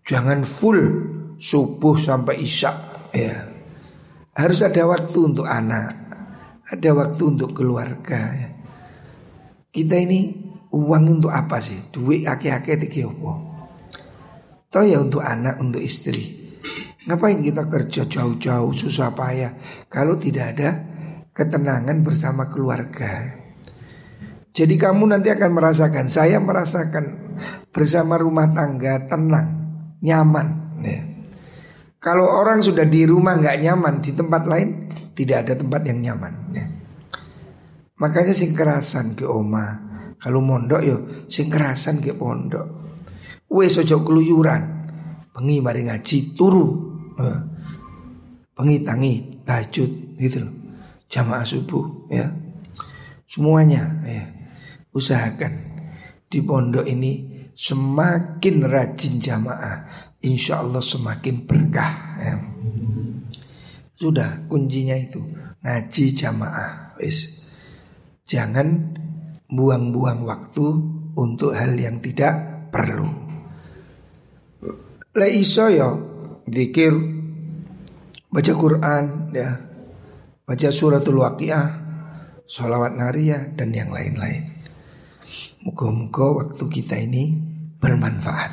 Jangan 0.07 0.47
full 0.47 0.81
subuh 1.37 2.01
sampai 2.01 2.41
isya 2.41 2.73
ya 3.12 3.48
harus 4.38 4.62
ada 4.62 4.87
waktu 4.87 5.18
untuk 5.18 5.51
anak, 5.51 5.98
ada 6.70 6.90
waktu 6.94 7.22
untuk 7.27 7.59
keluarga. 7.59 8.55
Kita 9.74 9.98
ini 9.98 10.31
uang 10.70 11.18
untuk 11.18 11.35
apa 11.35 11.59
sih? 11.59 11.90
Duit 11.90 12.22
ake-ake 12.22 12.79
tiga 12.87 13.11
apa? 13.11 13.35
Tahu 14.70 14.85
ya 14.87 15.03
untuk 15.03 15.27
anak, 15.27 15.59
untuk 15.59 15.83
istri. 15.83 16.38
Ngapain 17.11 17.42
kita 17.42 17.66
kerja 17.66 18.07
jauh-jauh 18.07 18.70
susah 18.77 19.11
payah 19.16 19.59
kalau 19.90 20.14
tidak 20.14 20.55
ada 20.55 20.70
ketenangan 21.35 22.05
bersama 22.07 22.46
keluarga. 22.46 23.33
Jadi 24.55 24.74
kamu 24.79 25.18
nanti 25.18 25.35
akan 25.35 25.51
merasakan, 25.51 26.07
saya 26.07 26.38
merasakan 26.38 27.05
bersama 27.74 28.18
rumah 28.20 28.51
tangga 28.55 29.09
tenang, 29.09 29.48
nyaman. 29.98 30.46
Ya. 30.83 31.18
Kalau 31.99 32.31
orang 32.31 32.63
sudah 32.63 32.87
di 32.87 33.03
rumah 33.03 33.35
nggak 33.35 33.59
nyaman 33.59 33.99
di 33.99 34.15
tempat 34.15 34.47
lain 34.47 34.95
tidak 35.19 35.47
ada 35.47 35.55
tempat 35.59 35.83
yang 35.83 35.99
nyaman. 35.99 36.35
Ya. 36.55 36.66
Makanya 37.99 38.31
sing 38.31 38.55
kerasan 38.55 39.18
ke 39.18 39.27
oma. 39.27 39.87
Kalau 40.22 40.39
mondok 40.39 40.83
yo 40.87 40.97
sing 41.27 41.51
kerasan 41.51 41.99
ke 41.99 42.14
pondok. 42.14 42.95
Wes 43.51 43.75
ojo 43.83 44.07
keluyuran. 44.07 44.62
Pengi 45.35 45.59
mari 45.59 45.91
ngaji 45.91 46.18
turu. 46.39 46.66
Eh. 47.18 47.41
Pengi 48.55 48.77
tangi 48.87 49.43
tahajud 49.43 50.18
gitu 50.18 50.39
loh. 50.47 50.55
Jamaah 51.11 51.43
subuh 51.43 52.07
ya. 52.14 52.31
Semuanya 53.27 53.91
ya. 54.07 54.25
Usahakan 54.95 55.53
di 56.31 56.39
pondok 56.47 56.87
ini 56.87 57.27
semakin 57.59 58.57
rajin 58.70 59.18
jamaah 59.18 60.08
insya 60.23 60.62
Allah 60.62 60.83
semakin 60.83 61.47
berkah. 61.47 61.93
Ya. 62.19 62.35
Sudah 63.99 64.47
kuncinya 64.47 64.95
itu 64.95 65.19
ngaji 65.62 66.05
jamaah. 66.14 66.95
Wis. 66.99 67.49
Jangan 68.29 68.95
buang-buang 69.49 70.29
waktu 70.29 70.66
untuk 71.16 71.57
hal 71.57 71.75
yang 71.75 71.99
tidak 72.05 72.69
perlu. 72.69 73.09
Le 75.19 75.29
iso 75.35 75.66
yo 75.73 75.91
dikir 76.45 76.95
baca 78.29 78.53
Quran 78.53 79.33
ya, 79.33 79.51
baca 80.45 80.69
suratul 80.69 81.25
waqiah, 81.25 81.66
sholawat 82.45 82.95
nariyah 82.95 83.57
dan 83.57 83.73
yang 83.73 83.91
lain-lain. 83.91 84.53
Moga-moga 85.64 86.45
waktu 86.45 86.64
kita 86.71 87.01
ini 87.03 87.35
bermanfaat. 87.83 88.53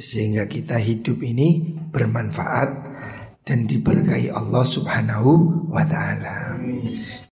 Sehingga 0.00 0.48
kita 0.48 0.80
hidup 0.80 1.20
ini 1.20 1.76
bermanfaat 1.92 2.70
dan 3.44 3.66
diberkahi 3.66 4.30
Allah 4.30 4.64
Subhanahu 4.64 5.30
wa 5.68 5.84
taala. 5.84 6.56